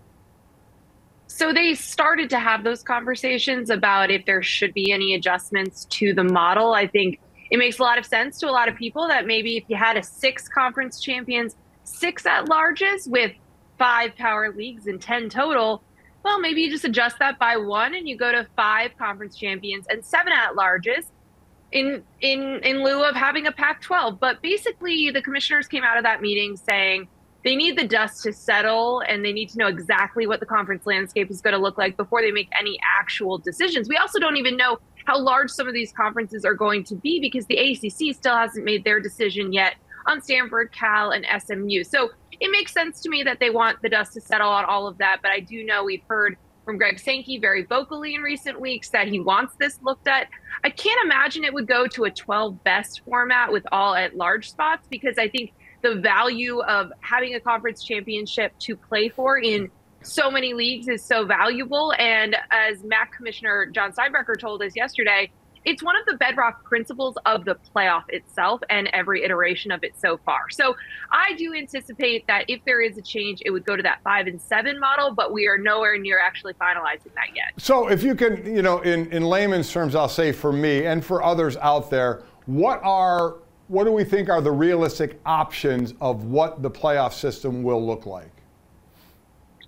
[1.38, 6.12] So they started to have those conversations about if there should be any adjustments to
[6.12, 6.74] the model.
[6.74, 7.20] I think
[7.52, 9.76] it makes a lot of sense to a lot of people that maybe if you
[9.76, 13.34] had a six conference champions, six at larges with
[13.78, 15.84] five power leagues and 10 total,
[16.24, 19.86] well, maybe you just adjust that by one and you go to five conference champions
[19.92, 21.06] and seven at larges
[21.72, 24.20] in in in lieu of having a Pac-12.
[24.20, 27.08] But basically, the commissioners came out of that meeting saying
[27.48, 30.86] they need the dust to settle and they need to know exactly what the conference
[30.86, 33.88] landscape is going to look like before they make any actual decisions.
[33.88, 37.22] We also don't even know how large some of these conferences are going to be
[37.22, 39.76] because the ACC still hasn't made their decision yet
[40.08, 41.86] on Stanford, Cal, and SMU.
[41.86, 44.86] So it makes sense to me that they want the dust to settle on all
[44.86, 45.20] of that.
[45.22, 49.08] But I do know we've heard from Greg Sankey very vocally in recent weeks that
[49.08, 50.28] he wants this looked at.
[50.66, 54.50] I can't imagine it would go to a 12 best format with all at large
[54.50, 59.70] spots because I think the value of having a conference championship to play for in
[60.02, 61.94] so many leagues is so valuable.
[61.98, 65.32] And as MAC Commissioner John Steinbrecher told us yesterday,
[65.66, 70.00] it's one of the bedrock principles of the playoff itself and every iteration of it
[70.00, 70.50] so far.
[70.50, 70.78] So
[71.12, 74.28] I do anticipate that if there is a change, it would go to that five
[74.28, 77.52] and seven model, but we are nowhere near actually finalizing that yet.
[77.58, 81.04] So if you can, you know, in, in layman's terms, I'll say for me and
[81.04, 83.36] for others out there, what are
[83.68, 88.06] what do we think are the realistic options of what the playoff system will look
[88.06, 88.32] like?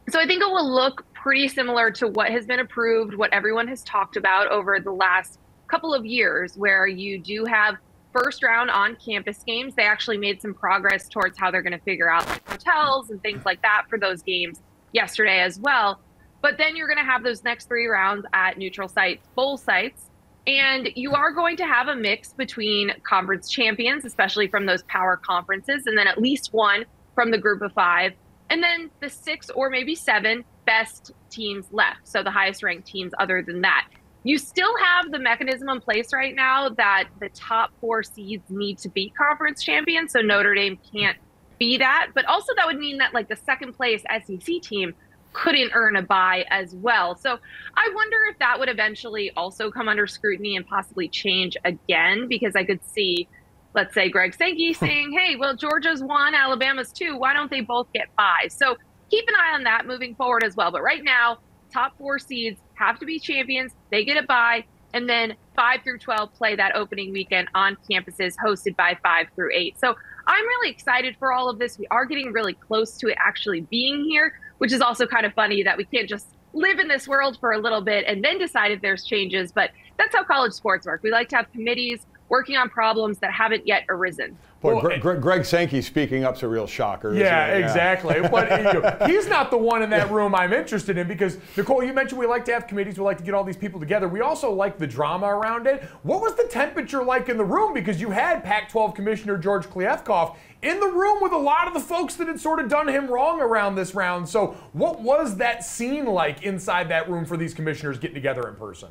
[0.10, 3.68] So I think it will look pretty similar to what has been approved, what everyone
[3.68, 7.76] has talked about over the last couple of years where you do have
[8.12, 9.76] first round on campus games.
[9.76, 13.46] They actually made some progress towards how they're going to figure out hotels and things
[13.46, 14.62] like that for those games
[14.94, 16.00] yesterday as well.
[16.42, 20.09] But then you're going to have those next three rounds at neutral sites, bowl sites.
[20.48, 25.18] And you are going to have a mix between conference champions, especially from those power
[25.18, 28.14] conferences, and then at least one from the group of five,
[28.50, 32.08] and then the six or maybe seven best teams left.
[32.08, 33.88] So the highest ranked teams other than that
[34.24, 38.78] you still have the mechanism in place right now that the top four seeds need
[38.80, 40.12] to be conference champions.
[40.12, 41.18] So Notre Dame can't
[41.58, 42.10] be that.
[42.14, 44.94] But also, that would mean that like the second place SEC team
[45.34, 47.16] couldn't earn a bye as well.
[47.16, 47.38] So
[47.76, 52.56] I wonder if that would eventually also come under scrutiny and possibly change again because
[52.56, 53.28] I could see,
[53.74, 54.86] let's say, Greg Sankey hmm.
[54.86, 57.18] saying, hey, well, Georgia's one, Alabama's two.
[57.18, 58.54] Why don't they both get buys?
[58.54, 58.78] So
[59.10, 60.72] keep an eye on that moving forward as well.
[60.72, 61.40] But right now,
[61.72, 63.74] top four seeds have to be champions.
[63.92, 64.66] They get a bye.
[64.94, 69.52] And then 5 through 12 play that opening weekend on campuses hosted by 5 through
[69.54, 69.80] 8.
[69.80, 69.94] So
[70.26, 71.78] I'm really excited for all of this.
[71.78, 75.34] We are getting really close to it actually being here, which is also kind of
[75.34, 78.38] funny that we can't just live in this world for a little bit and then
[78.38, 79.52] decide if there's changes.
[79.52, 81.02] But that's how college sports work.
[81.04, 84.38] We like to have committees working on problems that haven't yet arisen.
[84.62, 87.14] Boy, well, Greg, Greg Sankey speaking up's a real shocker.
[87.14, 88.20] Yeah, exactly.
[88.30, 91.84] but you know, he's not the one in that room I'm interested in because Nicole,
[91.84, 94.10] you mentioned we like to have committees, we like to get all these people together.
[94.10, 95.84] We also like the drama around it.
[96.04, 97.74] What was the temperature like in the room?
[97.74, 101.80] Because you had Pac-12 Commissioner George Kliavkoff in the room with a lot of the
[101.80, 104.28] folks that had sort of done him wrong around this round.
[104.28, 108.56] So, what was that scene like inside that room for these commissioners getting together in
[108.56, 108.90] person?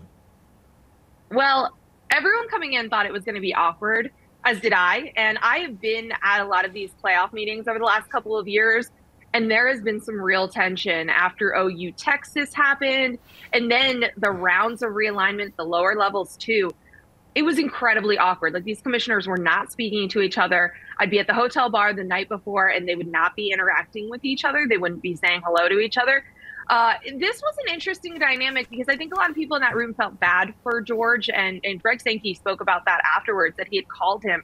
[1.30, 1.76] Well,
[2.10, 4.10] everyone coming in thought it was going to be awkward,
[4.44, 5.12] as did I.
[5.16, 8.36] And I have been at a lot of these playoff meetings over the last couple
[8.36, 8.90] of years,
[9.34, 13.18] and there has been some real tension after OU Texas happened,
[13.52, 16.70] and then the rounds of realignment, the lower levels too.
[17.34, 18.54] It was incredibly awkward.
[18.54, 20.74] Like these commissioners were not speaking to each other.
[20.98, 24.10] I'd be at the hotel bar the night before, and they would not be interacting
[24.10, 24.66] with each other.
[24.68, 26.24] They wouldn't be saying hello to each other.
[26.68, 29.74] Uh, this was an interesting dynamic because I think a lot of people in that
[29.74, 33.76] room felt bad for George, and, and Greg Sankey spoke about that afterwards, that he
[33.76, 34.42] had called him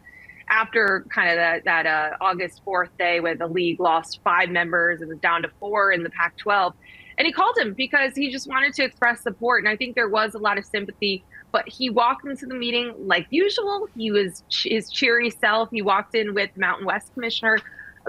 [0.48, 5.00] after kind of that, that uh, August 4th day where the league lost five members
[5.00, 6.74] and was down to four in the Pac 12.
[7.16, 9.62] And he called him because he just wanted to express support.
[9.62, 11.24] And I think there was a lot of sympathy.
[11.52, 13.86] But he walked into the meeting like usual.
[13.96, 15.70] He was his cheery self.
[15.70, 17.58] He walked in with Mountain West Commissioner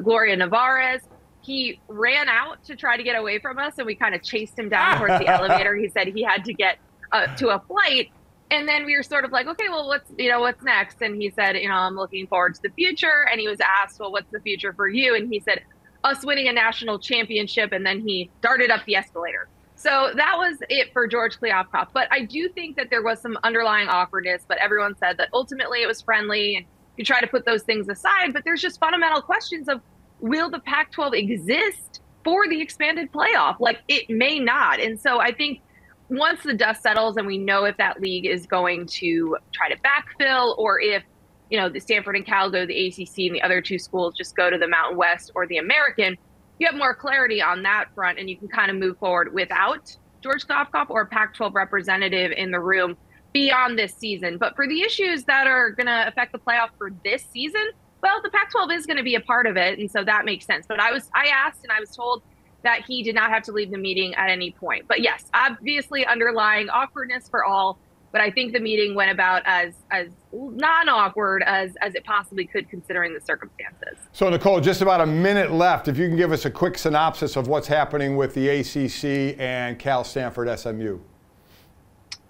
[0.02, 1.02] Gloria Nevarez
[1.46, 4.58] he ran out to try to get away from us and we kind of chased
[4.58, 6.78] him down towards the elevator he said he had to get
[7.12, 8.10] uh, to a flight
[8.52, 11.22] and then we were sort of like okay well what's you know what's next and
[11.22, 14.12] he said you know i'm looking forward to the future and he was asked well
[14.12, 15.62] what's the future for you and he said
[16.04, 20.58] us winning a national championship and then he darted up the escalator so that was
[20.70, 21.90] it for George Kliavkoff.
[21.94, 25.82] But I do think that there was some underlying awkwardness, but everyone said that ultimately
[25.82, 26.66] it was friendly and
[26.98, 28.34] you try to put those things aside.
[28.34, 29.82] But there's just fundamental questions of
[30.20, 33.60] will the Pac 12 exist for the expanded playoff?
[33.60, 34.80] Like it may not.
[34.80, 35.62] And so I think
[36.10, 39.76] once the dust settles and we know if that league is going to try to
[39.78, 41.04] backfill or if
[41.50, 44.16] you know the Stanford and Cal go to the ACC and the other two schools
[44.16, 46.18] just go to the Mountain West or the American,
[46.60, 49.96] you have more clarity on that front and you can kind of move forward without
[50.22, 52.98] George Kliavkoff or a Pac 12 representative in the room
[53.34, 54.38] beyond this season.
[54.38, 57.70] But for the issues that are going to affect the playoff for this season,
[58.06, 59.80] well, the Pac 12 is going to be a part of it.
[59.80, 60.68] And so that makes sense.
[60.68, 62.22] But I was, I asked and I was told
[62.62, 64.86] that he did not have to leave the meeting at any point.
[64.88, 67.80] But yes, obviously underlying awkwardness for all
[68.16, 72.46] but I think the meeting went about as as non awkward as as it possibly
[72.46, 73.98] could, considering the circumstances.
[74.14, 75.90] So, Nicole, just about a minute left.
[75.90, 79.78] If you can give us a quick synopsis of what's happening with the ACC and
[79.78, 80.98] Cal Stanford SMU.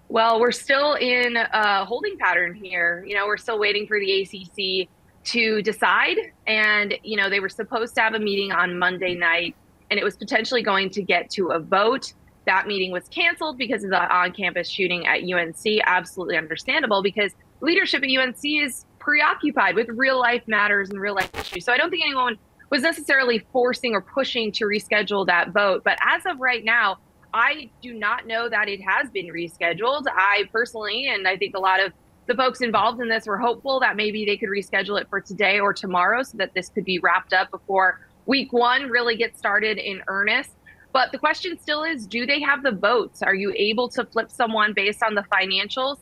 [0.08, 3.04] Well, we're still in a holding pattern here.
[3.06, 4.88] You know, we're still waiting for the ACC
[5.26, 6.16] to decide.
[6.46, 9.54] And, you know, they were supposed to have a meeting on Monday night,
[9.90, 12.12] and it was potentially going to get to a vote
[12.46, 15.80] that meeting was canceled because of the on campus shooting at UNC.
[15.84, 21.30] Absolutely understandable because leadership at UNC is preoccupied with real life matters and real life
[21.34, 21.64] issues.
[21.64, 22.36] So I don't think anyone
[22.70, 25.82] was necessarily forcing or pushing to reschedule that vote.
[25.84, 26.98] But as of right now,
[27.34, 30.04] I do not know that it has been rescheduled.
[30.08, 31.92] I personally, and I think a lot of
[32.26, 35.60] the folks involved in this were hopeful that maybe they could reschedule it for today
[35.60, 39.78] or tomorrow so that this could be wrapped up before week one really gets started
[39.78, 40.50] in earnest.
[40.92, 43.22] But the question still is do they have the votes?
[43.22, 45.98] Are you able to flip someone based on the financials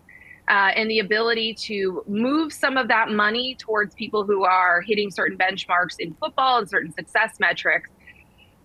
[0.48, 5.10] uh, and the ability to move some of that money towards people who are hitting
[5.10, 7.90] certain benchmarks in football and certain success metrics?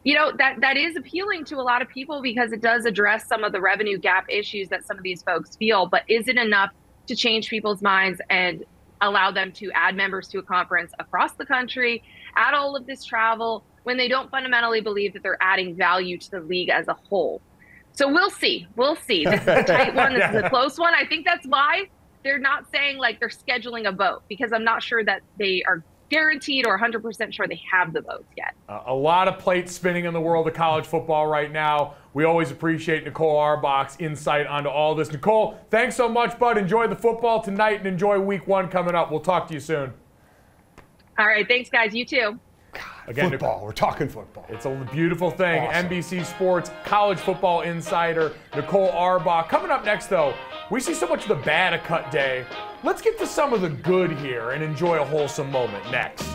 [0.05, 3.27] You know, that, that is appealing to a lot of people because it does address
[3.27, 5.87] some of the revenue gap issues that some of these folks feel.
[5.87, 6.71] But is it enough
[7.09, 8.63] to change people's minds and
[9.01, 12.03] allow them to add members to a conference across the country,
[12.35, 13.63] add all of this travel?
[13.83, 17.41] when they don't fundamentally believe that they're adding value to the league as a whole.
[17.91, 18.67] So we'll see.
[18.75, 19.25] We'll see.
[19.25, 20.13] This is a tight one.
[20.13, 20.93] This is a close one.
[20.93, 21.89] I think that's why
[22.23, 25.83] they're not saying like they're scheduling a vote because I'm not sure that they are
[26.09, 28.55] guaranteed or 100% sure they have the votes yet.
[28.67, 31.95] Uh, a lot of plates spinning in the world of college football right now.
[32.13, 35.11] We always appreciate Nicole Auerbach's insight onto all this.
[35.11, 36.57] Nicole, thanks so much, bud.
[36.57, 39.11] Enjoy the football tonight and enjoy week one coming up.
[39.11, 39.93] We'll talk to you soon.
[41.17, 41.47] All right.
[41.47, 41.93] Thanks, guys.
[41.93, 42.39] You too.
[43.07, 43.65] Again, football.
[43.65, 44.45] We're talking football.
[44.49, 45.63] It's a beautiful thing.
[45.63, 45.89] Awesome.
[45.89, 49.49] NBC Sports, college football insider, Nicole Auerbach.
[49.49, 50.33] Coming up next, though,
[50.69, 52.45] we see so much of the bad a cut day.
[52.81, 56.25] Let's get to some of the good here and enjoy a wholesome moment next.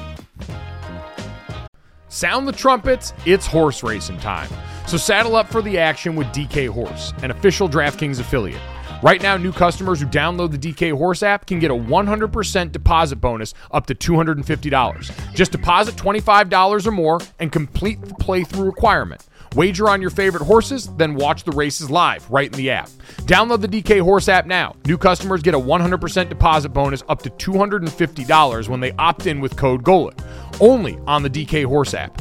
[2.09, 4.51] Sound the trumpets, it's horse racing time.
[4.87, 8.61] So saddle up for the action with DK Horse, an official DraftKings affiliate.
[9.03, 13.17] Right now, new customers who download the DK Horse app can get a 100% deposit
[13.17, 15.35] bonus up to $250.
[15.35, 19.27] Just deposit $25 or more and complete the playthrough requirement.
[19.55, 22.89] Wager on your favorite horses, then watch the races live right in the app.
[23.23, 24.75] Download the DK Horse app now.
[24.85, 29.57] New customers get a 100% deposit bonus up to $250 when they opt in with
[29.57, 30.19] code GOLIC.
[30.61, 32.21] Only on the DK Horse app.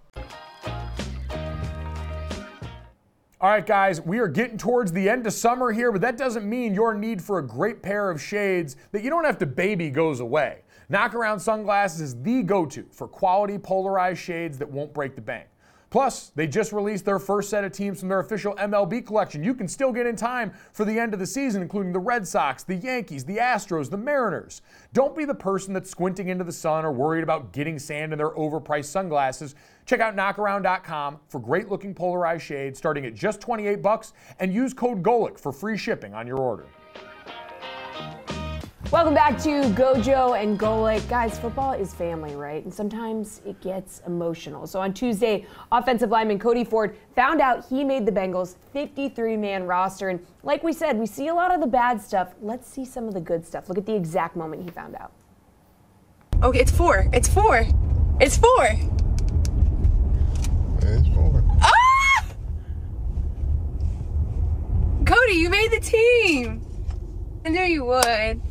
[3.41, 6.47] All right, guys, we are getting towards the end of summer here, but that doesn't
[6.47, 9.89] mean your need for a great pair of shades that you don't have to baby
[9.89, 10.59] goes away.
[10.91, 15.47] Knockaround Sunglasses is the go to for quality polarized shades that won't break the bank.
[15.89, 19.43] Plus, they just released their first set of teams from their official MLB collection.
[19.43, 22.25] You can still get in time for the end of the season, including the Red
[22.25, 24.61] Sox, the Yankees, the Astros, the Mariners.
[24.93, 28.19] Don't be the person that's squinting into the sun or worried about getting sand in
[28.19, 29.53] their overpriced sunglasses.
[29.85, 34.73] Check out knockaround.com for great looking polarized shades starting at just 28 bucks and use
[34.73, 36.65] code GOLIC for free shipping on your order.
[38.91, 41.07] Welcome back to Gojo and Golic.
[41.07, 42.61] Guys, football is family, right?
[42.61, 44.67] And sometimes it gets emotional.
[44.67, 49.63] So on Tuesday, offensive lineman Cody Ford found out he made the Bengals 53 man
[49.63, 50.09] roster.
[50.09, 52.33] And like we said, we see a lot of the bad stuff.
[52.41, 53.69] Let's see some of the good stuff.
[53.69, 55.13] Look at the exact moment he found out.
[56.43, 57.07] Okay, it's four.
[57.13, 57.65] It's four.
[58.19, 58.67] It's four.
[60.83, 61.43] It's four.
[61.61, 62.25] Ah!
[65.05, 66.65] Cody, you made the team.
[67.45, 68.41] I knew you would.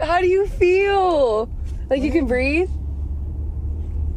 [0.00, 1.50] How do you feel?
[1.90, 2.70] Like you can breathe?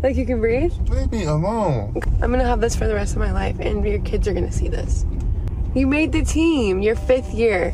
[0.02, 0.74] Like you can breathe?
[0.90, 1.94] Leave me alone.
[2.22, 4.52] I'm gonna have this for the rest of my life, and your kids are gonna
[4.52, 5.06] see this.
[5.76, 7.74] You made the team, your fifth year.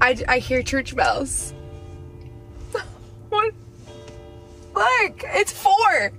[0.00, 1.54] I, I hear church bells.
[3.28, 3.54] what?
[4.74, 6.12] Look, it's four.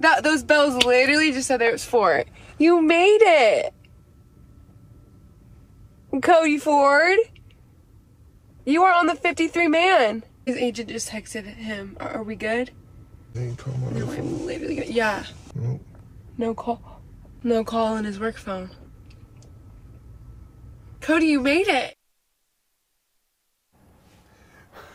[0.00, 2.24] That those bells literally just said there was four.
[2.58, 3.74] You made it.
[6.22, 7.18] Cody Ford.
[8.64, 10.24] You are on the 53 man.
[10.46, 11.96] His agent just texted him.
[12.00, 12.70] Are, are we good?
[13.34, 14.90] They ain't talking about No, no I'm literally gonna.
[14.90, 15.24] Yeah.
[15.54, 15.80] Nope.
[16.38, 17.00] No call.
[17.42, 18.70] No call on his work phone.
[21.00, 21.96] Cody, you made it.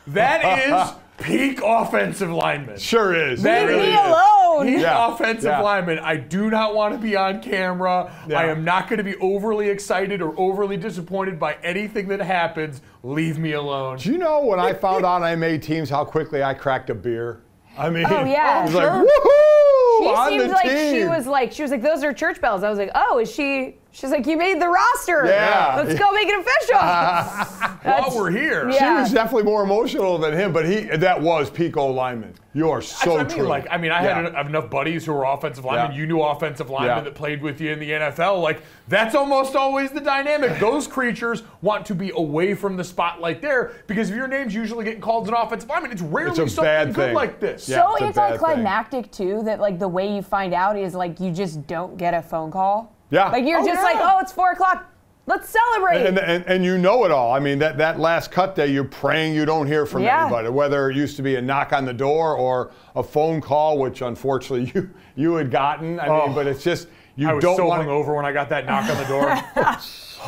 [0.07, 2.77] That is peak offensive lineman.
[2.77, 3.41] Sure is.
[3.43, 3.99] That It Leave really me is.
[4.07, 4.65] alone.
[4.67, 5.61] Peak Yeah, offensive yeah.
[5.61, 5.99] lineman.
[5.99, 8.11] I do not want to be on camera.
[8.27, 8.39] Yeah.
[8.39, 12.81] I am not going to be overly excited or overly disappointed by anything that happens.
[13.03, 13.97] Leave me alone.
[13.97, 16.95] Do you know when I found out I made teams, how quickly I cracked a
[16.95, 17.41] beer?
[17.77, 18.61] I mean, Oh, yeah.
[18.61, 19.03] it was like, Sure.
[19.03, 19.99] woohoo!
[19.99, 20.95] She on seemed the like team.
[20.95, 22.63] she was like she was like those are church bells.
[22.63, 23.77] I was like, oh, is she?
[23.95, 25.25] She's like, you made the roster.
[25.25, 25.81] Yeah.
[25.81, 26.77] Let's go make it official.
[27.81, 28.69] While we're here.
[28.69, 28.77] Yeah.
[28.97, 32.33] She was definitely more emotional than him, but he that was peak O lineman.
[32.53, 33.27] You are so I mean.
[33.37, 33.47] true.
[33.47, 34.31] Like, I mean, I Yeah.
[34.35, 35.91] had enough buddies who were offensive linemen.
[35.95, 35.97] Yeah.
[36.01, 37.03] You knew offensive linemen Yeah.
[37.05, 38.41] that played with you in the NFL.
[38.41, 40.59] Like, that's almost always the dynamic.
[40.59, 44.83] Those creatures want to be away from the spotlight there because if your name's usually
[44.83, 47.69] getting called as an offensive lineman, it's rarely It's a something bad good like this.
[47.69, 47.77] Yeah.
[47.83, 48.49] so it's a bad thing.
[48.49, 52.13] anticlimactic too that like the way you find out is like you just don't get
[52.13, 52.91] a phone call.
[53.11, 53.29] Yeah.
[53.29, 53.83] Like you're Oh, just yeah.
[53.83, 54.91] like, oh, it's four o'clock.
[55.27, 56.05] Let's celebrate.
[56.05, 57.31] and, and, and you know it all.
[57.33, 60.21] I mean, that, that last cut day, you're praying you don't hear from Yeah.
[60.27, 63.79] anybody, whether it used to be a knock on the door or a phone call,
[63.79, 65.99] which unfortunately you you had gotten.
[65.99, 66.27] I Oh.
[66.27, 68.65] mean, but it's just you I was don't so want hungover when I got that
[68.67, 69.77] knock on the door.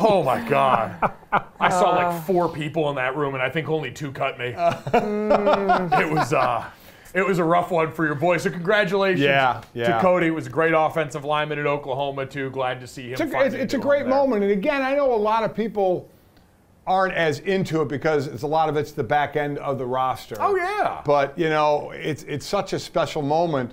[0.00, 1.12] oh my god!
[1.60, 4.46] I saw like four people in that room, and I think only two cut me.
[4.48, 6.64] it was uh,
[7.18, 8.36] it was a rough one for your boy.
[8.38, 9.98] So congratulations Yeah, to.
[10.00, 10.28] Cody.
[10.28, 12.50] It was a great offensive lineman at Oklahoma too.
[12.50, 13.12] Glad to see him.
[13.12, 14.42] It's a, it's, it's a great moment.
[14.42, 16.08] And again, I know a lot of people
[16.86, 19.86] aren't as into it because it's a lot of it's the back end of the
[19.86, 20.36] roster.
[20.40, 21.02] Oh yeah.
[21.04, 23.72] But you know, it's it's such a special moment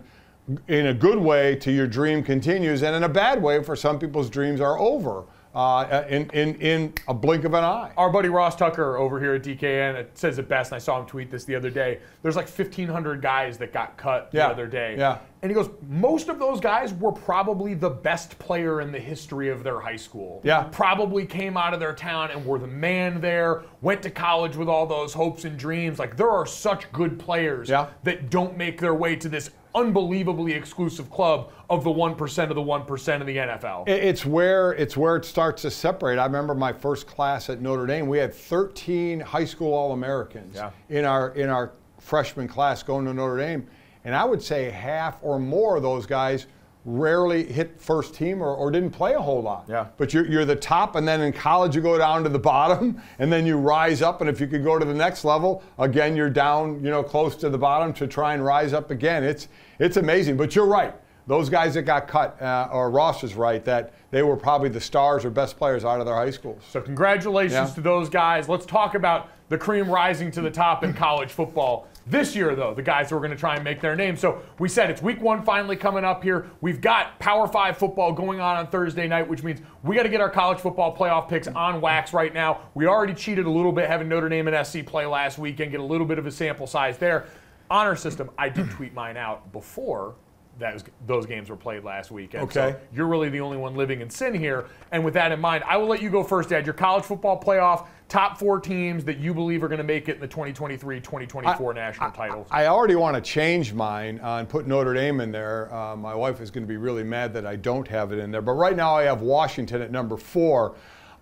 [0.67, 3.97] in a good way to your dream continues, and in a bad way for some
[3.97, 5.23] people's dreams are over
[5.55, 7.91] uh, in, in in a blink of an eye.
[7.95, 10.99] Our buddy Ross Tucker over here at DKN it says it best, and I saw
[10.99, 11.99] him tweet this the other day.
[12.21, 14.47] There's like 1,500 guys that got cut the Yeah.
[14.47, 14.95] other day.
[14.97, 15.19] Yeah.
[15.41, 19.49] And he goes, most of those guys were probably the best player in the history
[19.49, 20.41] of their high school.
[20.43, 20.63] Yeah.
[20.71, 24.67] Probably came out of their town and were the man there, went to college with
[24.67, 25.99] all those hopes and dreams.
[25.99, 27.87] Like, there are such good players Yeah.
[28.03, 32.61] that don't make their way to this unbelievably exclusive club of the 1% of the
[32.61, 33.87] 1% of the NFL.
[33.87, 36.17] It's where it's where it starts to separate.
[36.17, 38.07] I remember my first class at Notre Dame.
[38.07, 40.71] We had 13 high school All-Americans Yeah.
[40.89, 43.67] in our in our freshman class going to Notre Dame,
[44.03, 46.47] and I would say half or more of those guys
[46.85, 49.65] rarely hit first team or, or didn't play a whole lot.
[49.67, 49.87] Yeah.
[49.97, 53.01] But you're, you're the top, and then in college you go down to the bottom,
[53.19, 56.15] and then you rise up, and if you could go to the next level, again
[56.15, 59.23] you're down, you know, close to the bottom to try and rise up again.
[59.23, 59.47] It's
[59.79, 60.37] it's amazing.
[60.37, 60.93] But you're right.
[61.27, 64.79] Those guys that got cut, uh, or Ross is right, that they were probably the
[64.79, 66.61] stars or best players out of their high schools.
[66.69, 67.75] So congratulations Yeah.
[67.75, 68.47] to those guys.
[68.47, 71.87] Let's talk about the cream rising to the top in college football.
[72.07, 74.15] This year, though, the guys who are going to try and make their name.
[74.15, 76.51] So we said it's week one finally coming up here.
[76.61, 80.09] We've got Power Five football going on on Thursday night, which means we got to
[80.09, 82.59] get our college football playoff picks on wax right now.
[82.75, 85.79] We already cheated a little bit having Notre Dame and SC play last weekend, get
[85.79, 87.25] a little bit of a sample size there.
[87.71, 90.13] Honor system, I did tweet mine out before
[90.59, 92.53] that was, those games were played last weekend.
[92.53, 92.79] So Okay.
[92.93, 94.67] you're really the only one living in sin here.
[94.91, 96.65] And with that in mind, I will let you go first, Dad.
[96.65, 100.15] Your college football playoff, top four teams that you believe are going to make it
[100.15, 102.47] in the 2023 2024 national titles.
[102.51, 105.73] I already want to change mine uh, and put Notre Dame in there.
[105.73, 108.31] Uh, my wife is going to be really mad that I don't have it in
[108.31, 108.41] there.
[108.41, 110.75] But right now I have Washington at number four.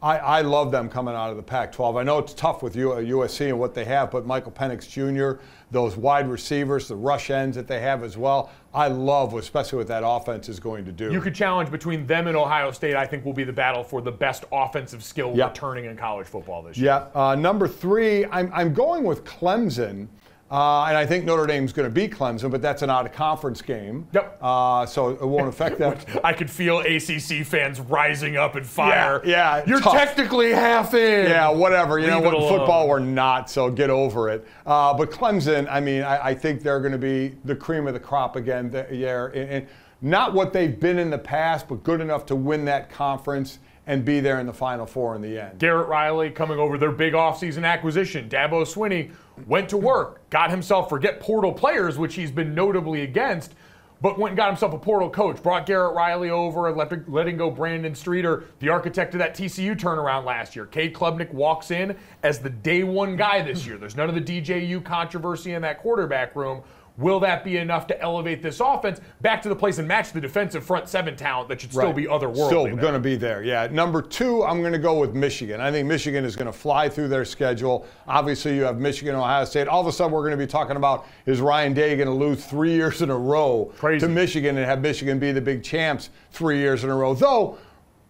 [0.04, 1.96] I, I love them coming out of the Pac 12.
[1.96, 5.42] I know it's tough with U- USC and what they have, but Michael Penix Jr.,
[5.72, 9.88] those wide receivers, the rush ends that they have as well, I love, especially what
[9.88, 11.10] that offense is going to do.
[11.10, 14.02] you could challenge between them and Ohio State, I think, will be the battle for
[14.02, 15.48] the best offensive skill Yeah.
[15.48, 16.88] returning in college football this year.
[17.16, 17.22] Yeah.
[17.30, 20.08] Uh, number three, I'm, I'm going with Clemson.
[20.54, 23.12] Uh, and I think Notre Dame's going to beat Clemson, but that's an out of
[23.12, 24.08] conference game.
[24.14, 24.38] Yep.
[24.40, 25.98] Uh, so it won't affect them.
[26.24, 29.20] I could feel ACC fans rising up in fire.
[29.26, 29.94] Yeah, yeah, You're tough.
[29.94, 31.28] technically half in.
[31.28, 31.98] Yeah, whatever.
[31.98, 32.34] You know Leave it what?
[32.36, 32.60] alone.
[32.60, 34.48] Football or not, so get over it.
[34.64, 37.96] Uh, but Clemson, I mean, I, I think they're going to be the cream of
[37.96, 39.30] the crop again there.
[39.30, 39.68] And, and
[40.02, 44.06] not what they've been in the past, but good enough to win that conference and
[44.06, 45.58] be there in the Final Four in the end.
[45.60, 48.30] Garrett Riley coming over their big offseason acquisition.
[48.30, 49.12] Dabo Swinney
[49.48, 53.54] went to work, got himself, forget portal players, which he's been notably against,
[54.02, 55.42] but went and got himself a portal coach.
[55.42, 60.26] Brought Garrett Riley over let, letting go Brandon Streeter, the architect of that TCU turnaround
[60.26, 60.66] last year.
[60.66, 63.78] Cade Klubnik walks in as the day one guy this year.
[63.78, 66.64] There's none of the DJU controversy in that quarterback room.
[66.98, 70.22] Will that be enough to elevate this offense back to the place and match the
[70.22, 71.96] defensive front seven talent that should still Right.
[71.96, 72.46] be otherworldly?
[72.48, 73.42] Still going to be there.
[73.42, 73.68] Yeah.
[73.72, 75.60] Number two, I'm going to go with Michigan.
[75.60, 77.88] I think Michigan is going to fly through their schedule.
[78.08, 79.68] Obviously, you have Michigan, Ohio State.
[79.68, 82.14] All of a sudden, we're going to be talking about is Ryan Day going to
[82.14, 84.06] lose three years in a row Crazy.
[84.06, 87.16] to Michigan and have Michigan be the big champs three years in a row?
[87.16, 87.58] Though,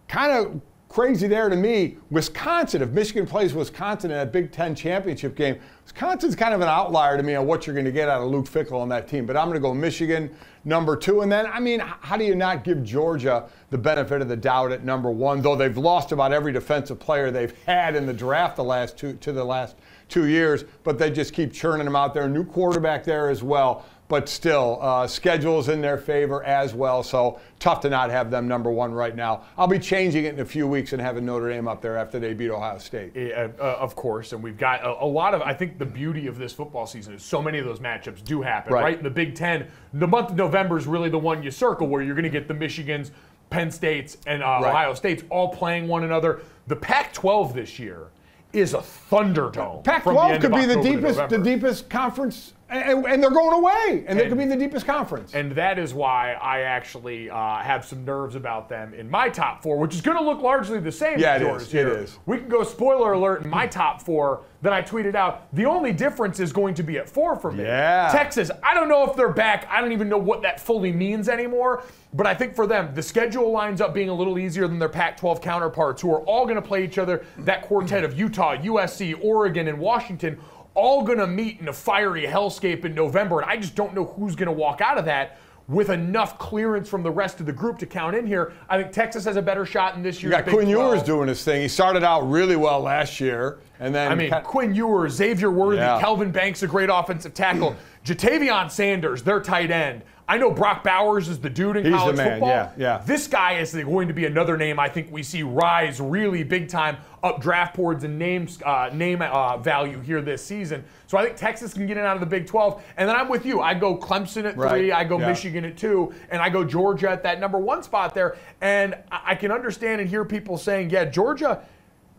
[0.08, 0.60] kind of
[0.94, 1.96] crazy there to me.
[2.12, 6.68] Wisconsin, if Michigan plays Wisconsin in that Big Ten championship game, Wisconsin's kind of an
[6.68, 9.08] outlier to me on what you're going to get out of Luke Fickell on that
[9.08, 9.26] team.
[9.26, 10.30] But I'm going to go Michigan
[10.64, 11.22] number two.
[11.22, 14.70] And then, I mean, how do you not give Georgia the benefit of the doubt
[14.70, 15.42] at number one?
[15.42, 19.14] Though they've lost about every defensive player they've had in the draft the last two
[19.14, 19.74] to the last
[20.08, 22.28] two years, but they just keep churning them out there.
[22.28, 23.84] New quarterback there as well.
[24.14, 27.02] But still, uh, schedule's in their favor as well.
[27.02, 29.42] So tough to not have them number one right now.
[29.58, 32.20] I'll be changing it in a few weeks and having Notre Dame up there after
[32.20, 33.10] they beat Ohio State.
[33.16, 35.42] Yeah, uh, of course, and we've got a, a lot of.
[35.42, 38.40] I think the beauty of this football season is so many of those matchups do
[38.40, 38.82] happen, Right.
[38.84, 38.98] right?
[38.98, 42.00] In the Big Ten, the month of November is really the one you circle where
[42.00, 43.10] you're going to get the Michigans,
[43.50, 44.70] Penn States, and uh, Right.
[44.70, 46.42] Ohio States all playing one another.
[46.68, 48.10] The Pac-12 this year
[48.52, 49.82] is a thunderdome.
[49.84, 53.30] from the Pac-12 end could be the October deepest, the deepest conference, and, and they're
[53.30, 55.34] going away, and they And- could be in the deepest conference.
[55.34, 59.62] And that is why I actually uh, have some nerves about them in my top
[59.62, 61.72] four, which is going to look largely the same Yeah, as it yours is.
[61.72, 61.88] here.
[61.88, 62.18] It is.
[62.26, 65.46] We can go spoiler alert in my top four that I tweeted out.
[65.54, 67.64] The only difference is going to be at four for me.
[67.64, 68.08] Yeah.
[68.10, 69.66] Texas, I don't know if they're back.
[69.70, 71.82] I don't even know what that fully means anymore.
[72.14, 74.88] But I think for them, the schedule lines up being a little easier than their
[74.88, 77.24] Pac 12 counterparts, who are all going to play each other.
[77.38, 80.38] That quartet of Utah, USC, Oregon, and Washington
[80.74, 83.40] all going to meet in a fiery hellscape in November.
[83.40, 86.88] And I just don't know who's going to walk out of that with enough clearance
[86.90, 88.52] from the rest of the group to count in here.
[88.68, 90.94] I think Texas has a better shot in this got Big Quinn 12.
[90.94, 91.62] Ewers doing his thing.
[91.62, 95.50] He started out really well last year, and then I mean, kind- Quinn Ewers, Xavier
[95.50, 95.98] Worthy, Yeah.
[96.00, 97.74] Kelvin Banks, a great offensive tackle.
[98.04, 100.02] Ja'Tavion Sanders, their tight end.
[100.26, 102.48] I know Brock Bowers is the dude in He's the college man, football.
[102.48, 103.02] yeah, yeah.
[103.04, 106.68] This guy is going to be another name I think we see rise really big
[106.68, 110.82] time up draft boards and names uh, name uh, value here this season.
[111.06, 112.82] So I think Texas can get in out of the Big 12.
[112.96, 113.60] And then I'm with you.
[113.60, 114.92] I go Clemson at Right, three.
[114.92, 115.28] I go yeah.
[115.28, 118.36] Michigan at two, and I go Georgia at that number one spot there.
[118.60, 121.62] And I can understand and hear people saying, yeah, Georgia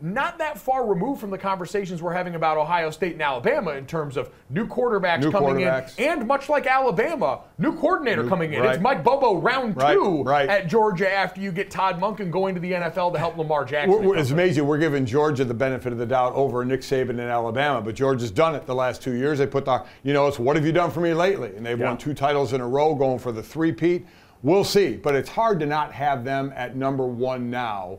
[0.00, 3.86] not that far removed from the conversations we're having about Ohio State and Alabama in
[3.86, 5.98] terms of new quarterbacks New coming quarterbacks.
[5.98, 8.62] in, and much like Alabama, new coordinator coming in.
[8.64, 8.80] It's.
[8.82, 10.48] Mike Bobo round Right, two right.
[10.48, 14.04] at Georgia after you get Todd Monken going to the NFL to help Lamar Jackson.
[14.04, 14.66] We're- it's amazing.
[14.66, 18.30] We're giving Georgia the benefit of the doubt over Nick Saban in Alabama, but Georgia's
[18.30, 19.38] done it the last two years.
[19.38, 21.56] They put the, you know, it's what have you done for me lately?
[21.56, 21.86] And they've Yeah.
[21.86, 24.06] won two titles in a row, going for the three-peat.
[24.42, 27.98] We'll see, but it's hard to not have them at number one now.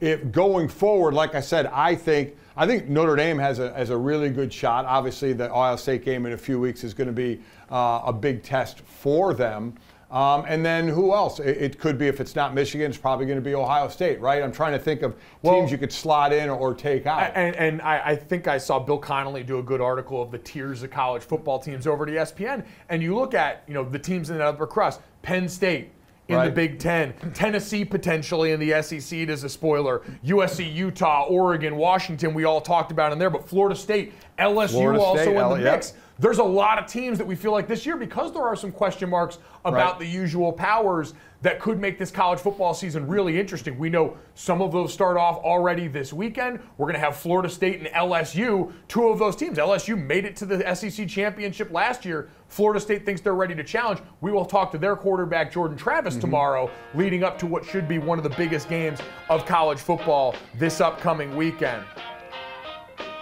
[0.00, 3.90] If going forward, like I said, I think I think Notre Dame has a, has
[3.90, 4.84] a really good shot.
[4.84, 7.40] Obviously, the Ohio State game in a few weeks is going to be
[7.70, 9.74] uh, a big test for them.
[10.10, 11.40] Um, and then who else?
[11.40, 14.20] It, it could be if it's not Michigan, it's probably going to be Ohio State,
[14.20, 14.44] right?
[14.44, 17.32] I'm trying to think of Well- teams you could slot in or take out.
[17.34, 20.38] And, and I, I think I saw Bill Connelly do a good article of the
[20.38, 22.64] tiers of college football teams over at ESPN.
[22.88, 25.90] And you look at, you know, the teams in the upper crust, Penn State
[26.28, 31.76] in the Big Ten, Tennessee potentially in the SEC as a spoiler, USC, Utah, Oregon,
[31.76, 35.36] Washington, we all talked about in there, but Florida State, LSU Florida also State, in
[35.36, 35.74] L- the yep.
[35.74, 35.94] mix.
[36.18, 38.70] There's a lot of teams that we feel like this year, because there are some
[38.70, 39.98] question marks about Right.
[40.00, 41.12] the usual powers
[41.42, 43.76] that could make this college football season really interesting.
[43.78, 46.60] We know some of those start off already this weekend.
[46.78, 49.58] We're going to have Florida State and LSU, two of those teams.
[49.58, 52.28] LSU made it to the SEC championship last year.
[52.54, 53.98] Florida State thinks they're ready to challenge.
[54.20, 56.20] We will talk to their quarterback, Jordan Travis, mm-hmm.
[56.20, 60.36] tomorrow, leading up to what should be one of the biggest games of college football
[60.56, 61.84] this upcoming weekend.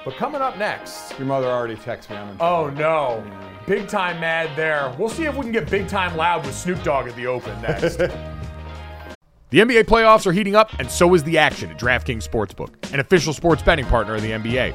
[0.04, 2.16] But coming up next, Your mother already texted me.
[2.16, 3.24] I'm Oh no.
[3.26, 3.66] Mm.
[3.66, 4.94] Big time mad there.
[4.98, 7.58] We'll see if we can get big time loud with Snoop Dogg at the Open
[7.62, 8.02] next.
[9.52, 13.00] The NBA playoffs are heating up, and so is the action at DraftKings Sportsbook, an
[13.00, 14.74] official sports betting partner of the NBA.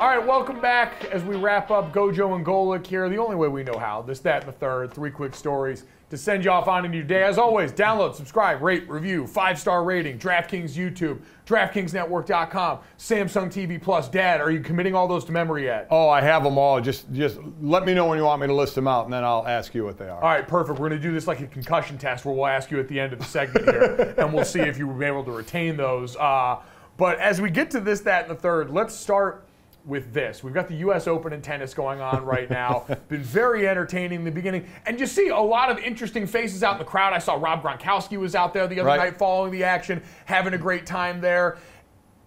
[0.00, 3.06] All right, welcome back as we wrap up Gojo and Golic here.
[3.10, 4.00] The only way we know how.
[4.00, 4.94] This, that, and the third.
[4.94, 7.22] Three quick stories to send you off on into your day.
[7.22, 14.08] As always, download, subscribe, rate, review, five star rating, DraftKings YouTube, DraftKingsNetwork.com, Samsung TV Plus.
[14.08, 15.86] Dad, are you committing all those to memory yet?
[15.90, 16.80] Oh, I have them all.
[16.80, 19.22] Just just let me know when you want me to list them out, and then
[19.22, 20.22] I'll ask you what they are.
[20.22, 20.78] All right, perfect.
[20.78, 22.98] We're going to do this like a concussion test where we'll ask you at the
[22.98, 26.16] end of the segment here, and we'll see if you were able to retain those.
[26.16, 26.56] Uh,
[26.96, 29.46] but as we get to this, that, and the third, let's start
[29.84, 30.42] with this.
[30.44, 31.06] We've got the U.S.
[31.06, 32.86] Open in tennis going on right now.
[33.08, 36.72] Been very entertaining in the beginning, and you see a lot of interesting faces out
[36.74, 37.12] in the crowd.
[37.12, 38.98] I saw Rob Gronkowski was out there the other Right.
[38.98, 41.58] night following the action, having a great time there.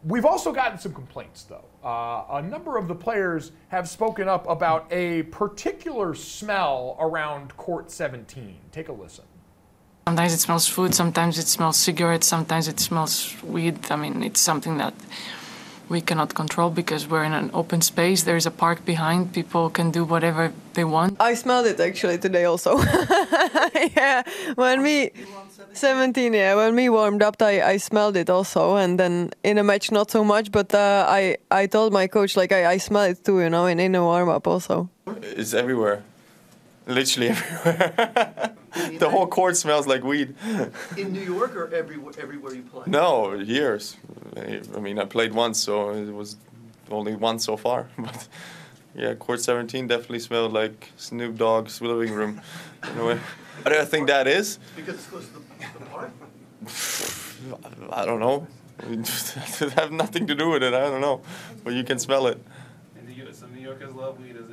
[0.06, 1.64] We've also gotten some complaints, though.
[1.84, 7.90] Uh, a number of the players have spoken up about a particular smell around court
[7.92, 8.58] 17.
[8.72, 9.24] Take a listen.
[10.08, 13.90] Sometimes it smells food, sometimes it smells cigarettes, sometimes it smells weed.
[13.90, 14.94] I mean, it's something that
[15.94, 18.24] we cannot control because we're in an open space.
[18.24, 19.32] There's a park behind.
[19.40, 21.12] People can do whatever they want.
[21.20, 22.72] I smelled it actually today also.
[23.98, 24.24] yeah,
[24.56, 25.12] when we
[25.74, 29.64] 17, yeah, when we warmed up, I, I smelled it also, and then in a
[29.64, 30.52] match not so much.
[30.52, 33.66] But uh, I I told my coach like I, I smell it too, you know,
[33.68, 34.90] in in a warm up also.
[35.38, 36.02] It's everywhere.
[36.86, 38.56] Literally everywhere.
[39.00, 40.36] the whole court smells like weed.
[40.98, 42.84] In New York or everywhere, everywhere you play?
[42.88, 43.98] No, years.
[44.36, 46.38] I mean, I played once, so it was
[46.90, 47.90] only one so far.
[47.98, 48.28] But
[48.96, 52.42] yeah, court 17 definitely smelled like Snoop Dogg's living room.
[52.92, 53.20] In a way.
[53.62, 54.60] What do I think that is?
[54.76, 55.40] Because it's close to the,
[55.80, 56.12] the park?
[57.92, 58.48] I don't know.
[58.80, 60.74] I it have nothing to do with it.
[60.74, 61.22] I don't know,
[61.64, 62.40] but you can smell it.
[62.98, 64.53] And the, some New Yorkers love weed as a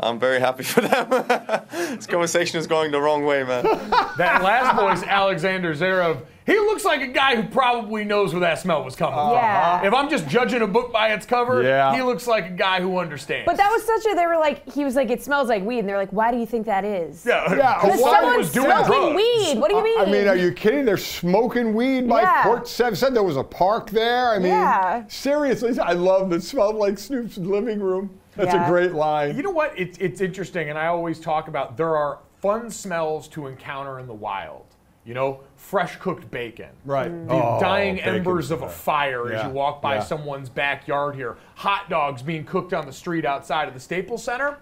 [0.00, 1.08] I'm very happy for them.
[1.70, 3.64] this conversation is going the wrong way, man.
[4.16, 8.58] That last voice, Alexander Zverev, he looks like a guy who probably knows where that
[8.60, 9.32] smell was coming from.
[9.32, 9.84] Yeah.
[9.86, 11.94] If I'm just judging a book by its cover, Yeah.
[11.94, 13.46] he looks like a guy who understands.
[13.46, 14.14] But that was such a.
[14.14, 16.38] They were like, he was like, it smells like weed, and they're like, why do
[16.38, 17.24] you think that is?
[17.26, 19.16] yeah, Yeah, Because Hawaii someone's was doing smoking drugs.
[19.16, 19.58] weed.
[19.58, 20.00] What do you mean?
[20.00, 20.84] I mean, are you kidding?
[20.84, 22.42] They're smoking weed by Yeah.
[22.44, 22.94] Court 7.
[22.94, 24.30] Said there was a park there.
[24.32, 25.04] I mean, Yeah.
[25.08, 26.42] seriously, I love it.
[26.42, 28.10] Smelled like Snoop's living room.
[28.36, 28.66] That's Yeah.
[28.66, 29.36] a great line.
[29.36, 29.72] You know what?
[29.78, 34.06] It's, it's interesting, and I always talk about there are fun smells to encounter in
[34.06, 34.66] the wild.
[35.04, 36.70] You know, fresh cooked bacon.
[36.86, 37.10] Right.
[37.28, 38.78] The Oh, dying bacon's embers of a best.
[38.78, 40.00] fire as you walk by yeah.
[40.00, 41.36] someone's backyard here.
[41.56, 44.56] Hot dogs being cooked on the street outside of the Staples Center.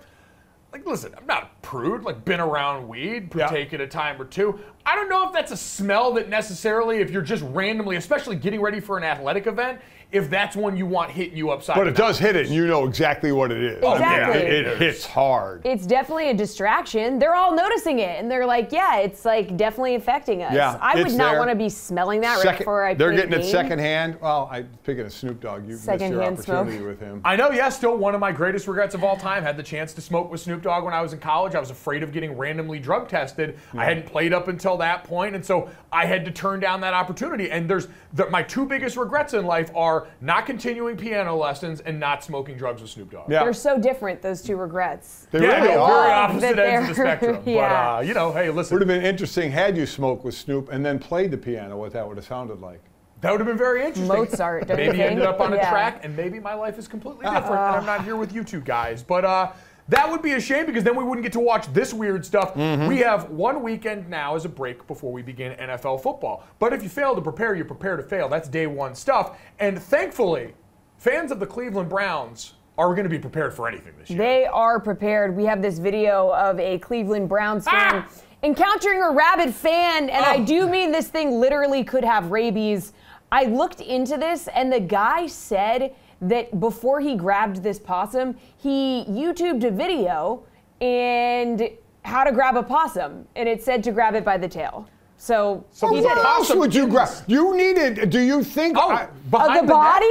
[0.72, 2.02] Like, listen, I'm not a prude.
[2.02, 3.46] Like, been around weed, Yeah.
[3.46, 4.58] partaken a time or two.
[4.84, 8.60] I don't know if that's a smell that necessarily, if you're just randomly, especially getting
[8.60, 9.80] ready for an athletic event,
[10.12, 11.76] if that's one you want hitting you upside.
[11.76, 13.78] But it does hit it, and you know exactly what it is.
[13.78, 14.40] Exactly.
[14.42, 15.62] It, it hits hard.
[15.64, 17.18] it's definitely a distraction.
[17.18, 21.02] They're all noticing it, and they're like, "Yeah, it's like definitely affecting us." Yeah, I
[21.02, 22.94] would not want to be smelling that right before I.
[22.94, 24.20] they're play the getting it secondhand.
[24.20, 26.56] Well, I speaking a Snoop Dogg, you missed your Secondhand smoke.
[26.58, 27.22] opportunity with him.
[27.24, 29.42] I know, yeah, still one of my greatest regrets of all time.
[29.42, 31.54] Had the chance to smoke with Snoop Dogg when I was in college.
[31.54, 33.58] I was afraid of getting randomly drug tested.
[33.74, 36.92] I hadn't played up until that point, and so I had to turn down that
[36.94, 37.50] opportunity.
[37.50, 41.98] And there's the, my two biggest regrets in life are not continuing piano lessons and
[42.00, 43.30] not smoking drugs with Snoop Dogg.
[43.30, 45.26] Yeah, They're so different, those two regrets.
[45.30, 45.88] They yeah, really are.
[46.02, 47.42] very opposite ends of the spectrum.
[47.46, 47.52] yeah.
[47.96, 50.70] But uh, you know, hey, listen, Would have been interesting had you smoked with Snoop
[50.70, 51.76] and then played the piano.
[51.76, 52.80] What that would have sounded like.
[53.20, 54.08] that would have been very interesting.
[54.08, 55.70] Mozart, don't you maybe ended up on a Yeah.
[55.70, 58.60] track, and maybe my life is completely different, and I'm not here with you two
[58.60, 59.02] guys.
[59.02, 59.52] But uh,
[59.88, 62.54] that would be a shame because then we wouldn't get to watch this weird stuff.
[62.56, 66.44] We have one weekend now as a break before we begin NFL football.
[66.58, 68.28] But if you fail to prepare, you prepare to fail.
[68.28, 69.38] That's day one stuff.
[69.58, 70.54] And thankfully,
[70.98, 74.18] fans of the Cleveland Browns are going to be prepared for anything this year.
[74.18, 75.36] They are prepared.
[75.36, 78.08] We have this video of a Cleveland Browns fan Ah!
[78.42, 80.44] encountering a rabid fan, and I Oh.
[80.44, 82.92] do mean this thing literally could have rabies.
[83.30, 85.92] I looked into this, and the guy said
[86.22, 90.44] that before he grabbed this possum, he YouTubed a video
[90.80, 91.68] and
[92.04, 94.88] how to grab a possum, and it said to grab it by the tail.
[95.18, 96.16] So, So he the did.
[96.16, 97.08] What else possum would you grab?
[97.26, 98.10] You needed.
[98.10, 98.76] Do you think?
[98.78, 100.06] Oh, I- Of behind the net- body?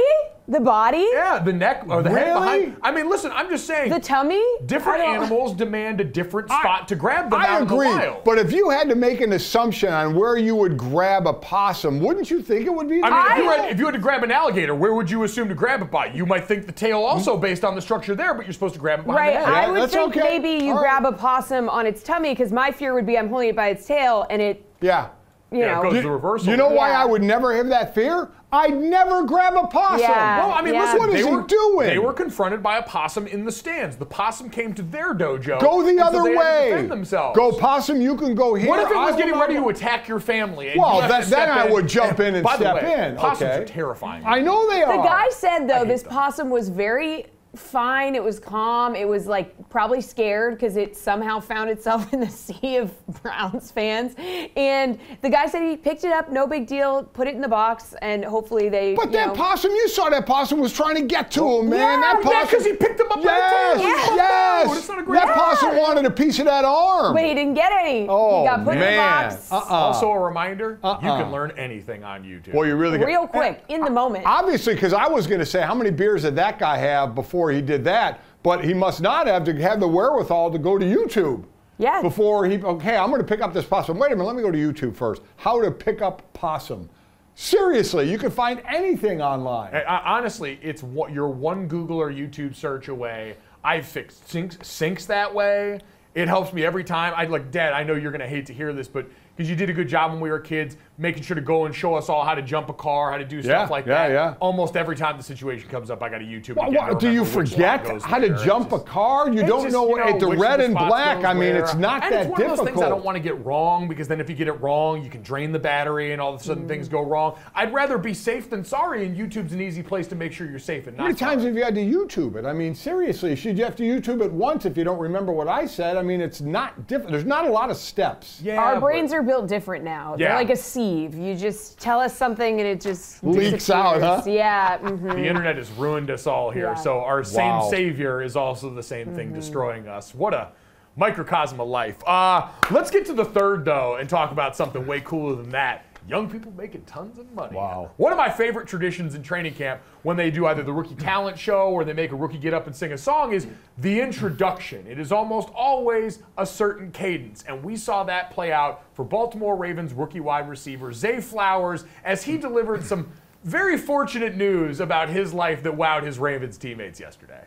[0.48, 1.06] The body?
[1.12, 2.66] Yeah, the neck or the head Really?
[2.66, 2.76] behind.
[2.82, 3.90] I mean, listen, I'm just saying.
[3.90, 4.42] The tummy?
[4.66, 8.24] different animals demand a different spot to grab them I out agree, in the wild.
[8.24, 12.00] but if you had to make an assumption on where you would grab a possum,
[12.00, 13.00] wouldn't you think it would be?
[13.04, 15.08] I mean, if you, I- had, if you had to grab an alligator, where would
[15.08, 16.06] you assume to grab it by?
[16.06, 18.80] You might think the tail also based on the structure there, but you're supposed to
[18.80, 19.64] grab it behind Right, the head.
[19.64, 20.38] I would that's think okay.
[20.40, 21.14] maybe you All grab right.
[21.14, 23.86] a possum on its tummy because my fear would be I'm holding it by its
[23.86, 25.10] tail and it, yeah.
[25.52, 25.90] you Yeah, it know.
[25.92, 26.48] goes the reversal.
[26.50, 27.02] You know why Yeah.
[27.02, 28.28] I would never have that fear?
[28.54, 30.00] I'd never grab a possum.
[30.00, 30.38] Yeah.
[30.46, 30.82] Well, I mean, Yeah.
[30.82, 31.86] listen, What they is he were, doing?
[31.86, 33.96] They were confronted by a possum in the stands.
[33.96, 35.58] The possum came to their dojo.
[35.58, 36.70] Go the and so other they had to way.
[36.70, 37.34] defend themselves.
[37.36, 38.00] Go possum.
[38.02, 38.68] You can go here.
[38.68, 40.68] What if it was will getting ready to attack your family?
[40.68, 43.06] And Well, you have that- then I would jump in and by the step way,
[43.08, 43.16] in.
[43.16, 43.62] Possums okay.
[43.62, 44.22] are terrifying.
[44.26, 44.98] I know they are.
[44.98, 46.12] The guy said though this them.
[46.12, 48.14] possum was very fine.
[48.14, 48.94] It was calm.
[48.96, 52.92] It was like probably scared because it somehow found itself in the sea of
[53.22, 54.14] Browns fans.
[54.56, 57.48] And the guy said he picked it up, no big deal, put it in the
[57.48, 58.94] box, and hopefully they.
[58.94, 61.68] But you that know, possum, you saw that possum was trying to get to him,
[61.70, 61.78] man.
[61.78, 62.58] yeah, that yeah, possum.
[62.58, 64.16] 'cause he picked him up by the yes, tail.
[64.16, 64.16] Yeah.
[64.16, 64.66] Yes.
[64.66, 67.14] No, it's not a great- that possum wanted a piece of that arm.
[67.14, 68.06] But he didn't get any.
[68.08, 68.82] Oh, he got put man.
[68.82, 69.52] in the box.
[69.52, 69.74] Uh-uh.
[69.74, 71.00] Also, a reminder: you Uh-uh.
[71.22, 72.54] can learn anything on YouTube.
[72.54, 74.24] Well, you really got- Real quick, in the moment.
[74.26, 77.41] Obviously, because I was going to say, how many beers did that guy have before
[77.50, 78.20] he did that?
[78.42, 81.44] But he must not have to have the wherewithal to go to YouTube.
[81.78, 82.00] Yeah.
[82.02, 83.98] Before he, okay, I'm going to pick up this possum.
[83.98, 85.22] Wait a minute, let me go to YouTube first.
[85.36, 86.88] How to pick up possum.
[87.34, 89.74] Seriously, you can find anything online.
[89.74, 93.36] I- I- honestly, it's what you're one Google or YouTube search away.
[93.64, 95.80] I've fixed sinks, sinks that way.
[96.14, 97.14] It helps me every time.
[97.16, 97.72] I like, Dad.
[97.72, 100.10] I know you're gonna hate to hear this, but because you did a good job
[100.10, 102.68] when we were kids, making sure to go and show us all how to jump
[102.68, 104.12] a car, how to do Yeah, stuff like yeah, that.
[104.14, 104.34] yeah.
[104.40, 106.56] Almost every time the situation comes up, I got to YouTube.
[106.56, 108.32] What, again what, to do you forget how to where.
[108.34, 109.30] It's jump a car?
[109.30, 111.24] You don't just, know, you what the red of and black.
[111.24, 112.50] I mean, it's not and that it's one difficult.
[112.52, 114.52] of those things I don't want to get wrong because then if you get it
[114.60, 117.38] wrong, you can drain the battery and all of a sudden things go wrong.
[117.54, 120.58] I'd rather be safe than sorry, and YouTube's an easy place to make sure you're
[120.58, 121.46] safe and How many times sorry.
[121.46, 122.44] have you had to YouTube it?
[122.44, 125.48] I mean, seriously, should you have to YouTube it once if you don't remember what
[125.48, 125.96] I said?
[125.96, 127.12] I mean, it's not different.
[127.12, 128.40] There's not a lot of steps.
[128.42, 130.16] Yeah, Our but- brains are built different now.
[130.18, 130.28] Yeah.
[130.28, 131.14] They're like a sieve.
[131.14, 134.16] You just tell us something and it just Leaks out, huh?
[134.16, 134.34] disappears.
[134.34, 134.78] Yeah.
[134.78, 135.14] mhm.
[135.14, 136.66] The internet has ruined us all here.
[136.66, 136.74] Yeah.
[136.74, 137.22] So our Wow.
[137.22, 140.14] same savior is also the same thing destroying us.
[140.14, 140.48] What a
[140.96, 141.96] microcosm of life.
[142.06, 145.84] Uh, let's get to the third though and talk about something way cooler than that.
[146.08, 147.56] Young people making tons of money.
[147.56, 147.92] Wow.
[147.96, 151.38] One of my favorite traditions in training camp when they do either the rookie talent
[151.38, 153.46] show or they make a rookie get up and sing a song is
[153.78, 154.84] the introduction.
[154.86, 157.44] It is almost always a certain cadence.
[157.46, 162.24] And we saw that play out for Baltimore Ravens rookie wide receiver Zay Flowers as
[162.24, 163.12] he delivered some
[163.44, 167.44] very fortunate news about his life that wowed his Ravens teammates yesterday.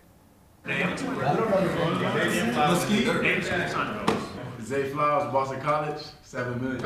[4.66, 6.82] Zay Flowers, Boston College, seven million.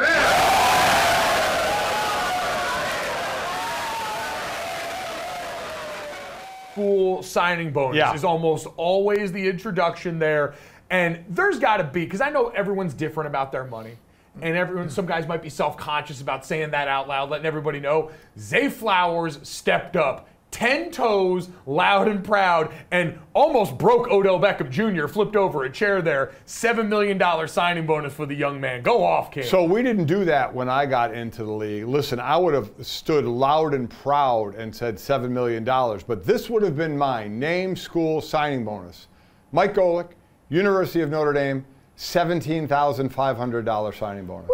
[6.76, 8.14] Full signing bonus Yeah.
[8.14, 10.54] is almost always the introduction there.
[10.90, 13.98] And there's got to be, because I know everyone's different about their money.
[14.42, 18.12] And everyone, some guys might be self-conscious about saying that out loud, letting everybody know.
[18.38, 25.08] Zay Flowers stepped up, ten toes, loud and proud, and almost broke Odell Beckham Jr.
[25.08, 26.32] Flipped over a chair there.
[26.46, 28.82] Seven million dollar signing bonus for the young man.
[28.82, 29.46] Go off, kid.
[29.46, 31.86] So we didn't do that when I got into the league.
[31.86, 36.64] Listen, I would have stood loud and proud and said $7 million, but this would
[36.64, 37.40] have been mine.
[37.40, 39.08] Name, school, signing bonus.
[39.52, 40.10] Mike Golic,
[40.50, 41.66] University of Notre Dame,
[41.98, 44.50] $17,500 signing bonus.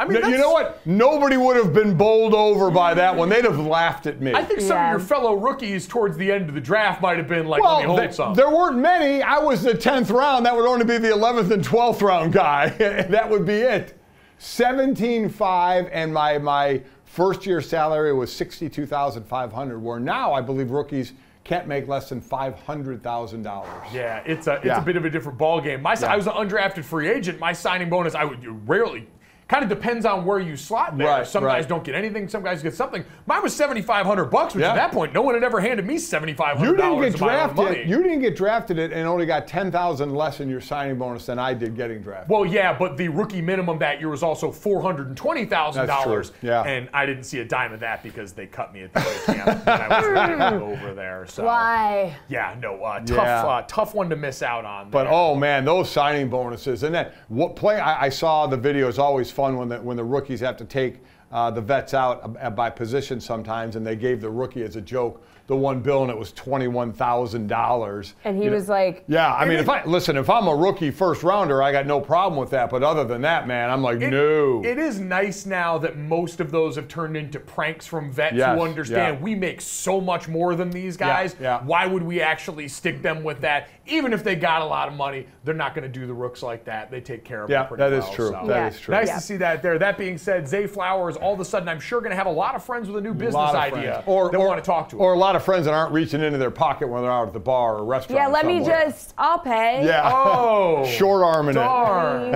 [0.00, 0.80] I mean, No, you know what?
[0.86, 3.28] Nobody would have been bowled over by that one.
[3.28, 4.32] They'd have laughed at me.
[4.34, 4.86] I think some Yeah.
[4.94, 7.68] of your fellow rookies towards the end of the draft might have been like, let
[7.80, 8.32] me well, hold th- some.
[8.34, 9.22] there weren't many.
[9.22, 10.46] I was the 10th round.
[10.46, 12.68] That would only be the 11th and 12th round guy.
[13.10, 13.98] that would be it.
[14.38, 21.12] 17.5 and my my first year salary was 62,500 where now I believe rookies
[21.44, 23.92] can't make less than $500,000.
[23.92, 24.80] Yeah, it's a it's Yeah.
[24.80, 25.82] a bit of a different ball game.
[25.82, 26.12] My Yeah.
[26.12, 27.38] I was an undrafted free agent.
[27.38, 28.38] My signing bonus I would
[28.68, 29.08] rarely
[29.50, 31.08] kind of depends on where you slot there.
[31.08, 31.56] Right, some right.
[31.58, 33.04] guys don't get anything, some guys get something.
[33.26, 34.70] Mine was seventy five hundred bucks, which Yeah.
[34.70, 37.04] at that point no one had ever handed me seventy five You hundred didn't dollars
[37.06, 37.66] get of my own money.
[37.74, 37.88] drafted.
[37.90, 41.38] You didn't get drafted it and only got 10,000 less in your signing bonus than
[41.40, 42.30] I did getting drafted.
[42.30, 45.88] well, yeah, but the rookie minimum that year was also four hundred and twenty thousand
[45.88, 46.30] dollars.
[46.30, 46.62] That's true, yeah.
[46.62, 49.16] and I didn't see a dime of that because they cut me at the day
[49.34, 51.26] camp when I was running over there.
[51.26, 52.16] So Why?
[52.28, 53.44] yeah, no, uh, tough, Yeah.
[53.46, 54.90] uh, tough one to miss out on.
[54.90, 57.80] But oh man, those signing bonuses and then what play?
[57.80, 58.88] I, I saw the video.
[58.88, 60.96] It's always fun when the when the rookies have to take
[61.32, 64.80] uh, the vets out uh, by position sometimes, and they gave the rookie as a
[64.82, 68.14] joke the one bill and it was twenty-one thousand dollars.
[68.24, 70.46] And he You know- was like, Yeah, I mean, it- if I listen, if I'm
[70.46, 72.70] a rookie first rounder, I got no problem with that.
[72.70, 74.62] But other than that, man, I'm like, It- no.
[74.64, 78.56] It is nice now that most of those have turned into pranks from vets Yes,
[78.56, 79.22] who understand yeah.
[79.24, 81.34] we make so much more than these guys.
[81.40, 81.58] yeah.
[81.58, 81.66] yeah.
[81.66, 83.68] Why would we actually stick them with that?
[83.86, 86.44] Even if they got a lot of money, they're not going to do the rooks
[86.44, 86.92] like that.
[86.92, 88.12] They take care of Yeah, them pretty that is well.
[88.12, 88.30] true.
[88.40, 88.46] so.
[88.46, 88.94] That is true.
[88.94, 89.14] Nice Yeah.
[89.16, 89.78] to see that there.
[89.80, 92.30] That being said, Zay Flowers, all of a sudden, I'm sure going to have a
[92.30, 94.04] lot of friends with a new business Lot of idea friends.
[94.06, 95.02] Or, that or, want to talk to him.
[95.02, 97.32] Or a lot of friends that aren't reaching into their pocket when they're out at
[97.32, 98.20] the bar or restaurant.
[98.20, 99.84] yeah, let me just, I'll pay.
[99.84, 100.10] Yeah.
[100.12, 101.54] Oh, Short arming it.
[101.54, 102.30] darn.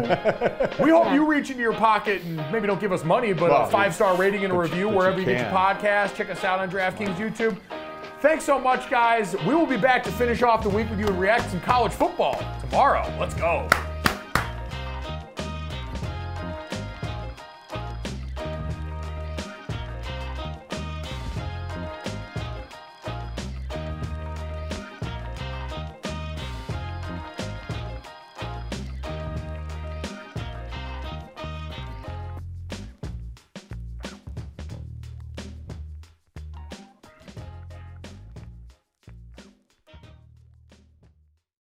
[0.83, 3.65] we hope you reach into your pocket and maybe don't give us money, but Well,
[3.65, 6.15] a five star rating and a review but you wherever you get your podcast.
[6.17, 7.57] Check us out on DraftKings YouTube.
[8.21, 9.37] Thanks so much, guys.
[9.47, 11.61] We will be back to finish off the week with you and react to some
[11.61, 13.03] college football tomorrow.
[13.21, 13.69] Let's go.